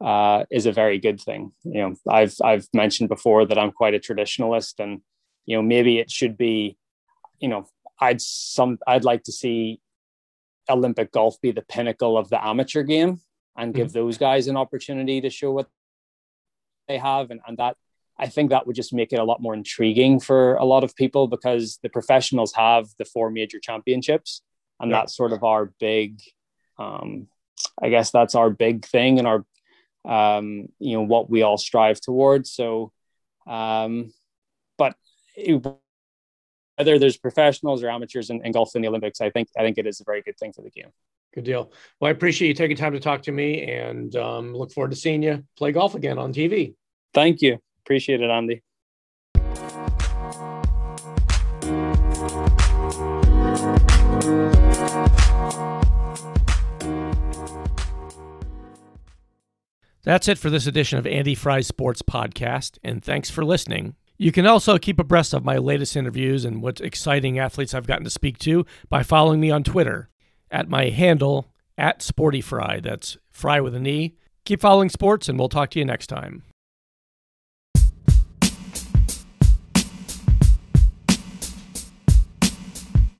uh, 0.03 0.43
is 0.51 0.65
a 0.65 0.71
very 0.71 0.99
good 0.99 1.21
thing. 1.21 1.53
You 1.63 1.81
know, 1.81 1.95
I've 2.09 2.35
I've 2.43 2.67
mentioned 2.73 3.09
before 3.09 3.45
that 3.45 3.57
I'm 3.57 3.71
quite 3.71 3.95
a 3.95 3.99
traditionalist, 3.99 4.79
and 4.79 5.01
you 5.45 5.55
know 5.55 5.61
maybe 5.61 5.99
it 5.99 6.11
should 6.11 6.37
be, 6.37 6.77
you 7.39 7.47
know, 7.47 7.67
I'd 7.99 8.21
some 8.21 8.77
I'd 8.85 9.05
like 9.05 9.23
to 9.23 9.31
see 9.31 9.79
Olympic 10.69 11.11
golf 11.11 11.39
be 11.41 11.51
the 11.51 11.61
pinnacle 11.61 12.17
of 12.17 12.29
the 12.29 12.45
amateur 12.45 12.83
game 12.83 13.21
and 13.55 13.73
give 13.73 13.87
mm-hmm. 13.87 13.99
those 13.99 14.17
guys 14.17 14.47
an 14.47 14.57
opportunity 14.57 15.21
to 15.21 15.29
show 15.29 15.51
what 15.51 15.69
they 16.89 16.97
have, 16.97 17.31
and 17.31 17.39
and 17.47 17.57
that 17.57 17.77
I 18.19 18.27
think 18.27 18.49
that 18.49 18.67
would 18.67 18.75
just 18.75 18.93
make 18.93 19.13
it 19.13 19.19
a 19.19 19.23
lot 19.23 19.41
more 19.41 19.53
intriguing 19.53 20.19
for 20.19 20.55
a 20.55 20.65
lot 20.65 20.83
of 20.83 20.95
people 20.97 21.27
because 21.27 21.79
the 21.81 21.89
professionals 21.89 22.53
have 22.53 22.87
the 22.99 23.05
four 23.05 23.31
major 23.31 23.59
championships, 23.59 24.41
and 24.81 24.91
yeah. 24.91 24.97
that's 24.97 25.15
sort 25.15 25.31
of 25.31 25.45
our 25.45 25.71
big. 25.79 26.19
Um, 26.77 27.29
I 27.81 27.89
guess 27.89 28.11
that's 28.11 28.35
our 28.35 28.49
big 28.49 28.83
thing 28.83 29.19
and 29.19 29.27
our 29.27 29.45
um, 30.05 30.67
you 30.79 30.95
know 30.95 31.03
what 31.03 31.29
we 31.29 31.41
all 31.41 31.57
strive 31.57 31.99
towards. 31.99 32.51
So, 32.51 32.91
um, 33.47 34.11
but 34.77 34.95
it, 35.35 35.65
whether 36.75 36.99
there's 36.99 37.17
professionals 37.17 37.83
or 37.83 37.89
amateurs 37.89 38.29
in, 38.29 38.45
in 38.45 38.51
golf 38.51 38.75
in 38.75 38.81
the 38.81 38.87
Olympics, 38.87 39.21
I 39.21 39.29
think 39.29 39.49
I 39.57 39.61
think 39.61 39.77
it 39.77 39.87
is 39.87 40.01
a 40.01 40.03
very 40.03 40.21
good 40.21 40.37
thing 40.37 40.53
for 40.53 40.61
the 40.61 40.69
game. 40.69 40.89
Good 41.33 41.45
deal. 41.45 41.71
Well, 41.99 42.09
I 42.09 42.11
appreciate 42.11 42.47
you 42.47 42.53
taking 42.53 42.77
time 42.77 42.93
to 42.93 42.99
talk 42.99 43.23
to 43.23 43.31
me 43.31 43.63
and 43.63 44.15
um, 44.15 44.53
look 44.53 44.71
forward 44.71 44.91
to 44.91 44.97
seeing 44.97 45.23
you 45.23 45.43
play 45.57 45.71
golf 45.71 45.95
again 45.95 46.19
on 46.19 46.31
TV. 46.31 46.75
Thank 47.13 47.41
you. 47.41 47.57
Appreciate 47.83 48.21
it, 48.21 48.29
Andy. 48.29 48.61
That's 60.03 60.27
it 60.27 60.37
for 60.37 60.49
this 60.49 60.67
edition 60.67 60.99
of 60.99 61.07
Andy 61.07 61.33
Frye's 61.33 61.67
Sports 61.67 62.01
Podcast, 62.01 62.77
and 62.83 63.01
thanks 63.01 63.29
for 63.29 63.45
listening. 63.45 63.95
You 64.17 64.33
can 64.33 64.45
also 64.45 64.77
keep 64.77 64.99
abreast 64.99 65.33
of 65.33 65.45
my 65.45 65.57
latest 65.57 65.95
interviews 65.95 66.43
and 66.43 66.61
what 66.61 66.81
exciting 66.81 67.39
athletes 67.39 67.73
I've 67.73 67.87
gotten 67.87 68.03
to 68.03 68.09
speak 68.09 68.37
to 68.39 68.65
by 68.89 69.01
following 69.01 69.39
me 69.39 69.49
on 69.49 69.63
Twitter 69.63 70.09
at 70.51 70.67
my 70.67 70.89
handle 70.89 71.47
at 71.77 72.01
Sporty 72.01 72.41
Fry. 72.41 72.81
That's 72.81 73.17
Fry 73.31 73.61
with 73.61 73.75
an 73.75 73.87
E. 73.87 74.15
Keep 74.43 74.59
following 74.59 74.89
sports, 74.89 75.29
and 75.29 75.39
we'll 75.39 75.47
talk 75.47 75.69
to 75.71 75.79
you 75.79 75.85
next 75.85 76.07
time. 76.07 76.43